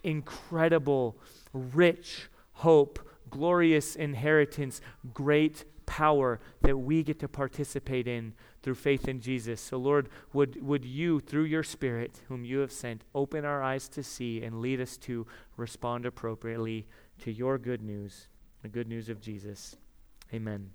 incredible, 0.02 1.16
rich 1.54 2.28
hope, 2.52 2.98
glorious 3.30 3.96
inheritance, 3.96 4.82
great 5.14 5.64
power 5.86 6.38
that 6.60 6.76
we 6.76 7.02
get 7.02 7.18
to 7.20 7.28
participate 7.28 8.06
in 8.06 8.34
through 8.64 8.74
faith 8.74 9.06
in 9.06 9.20
Jesus. 9.20 9.60
So, 9.60 9.76
Lord, 9.76 10.08
would, 10.32 10.60
would 10.62 10.86
you, 10.86 11.20
through 11.20 11.44
your 11.44 11.62
Spirit, 11.62 12.22
whom 12.28 12.46
you 12.46 12.60
have 12.60 12.72
sent, 12.72 13.04
open 13.14 13.44
our 13.44 13.62
eyes 13.62 13.90
to 13.90 14.02
see 14.02 14.42
and 14.42 14.62
lead 14.62 14.80
us 14.80 14.96
to 14.96 15.26
respond 15.58 16.06
appropriately 16.06 16.86
to 17.20 17.30
your 17.30 17.58
good 17.58 17.82
news, 17.82 18.28
the 18.62 18.68
good 18.68 18.88
news 18.88 19.10
of 19.10 19.20
Jesus. 19.20 19.76
Amen. 20.32 20.70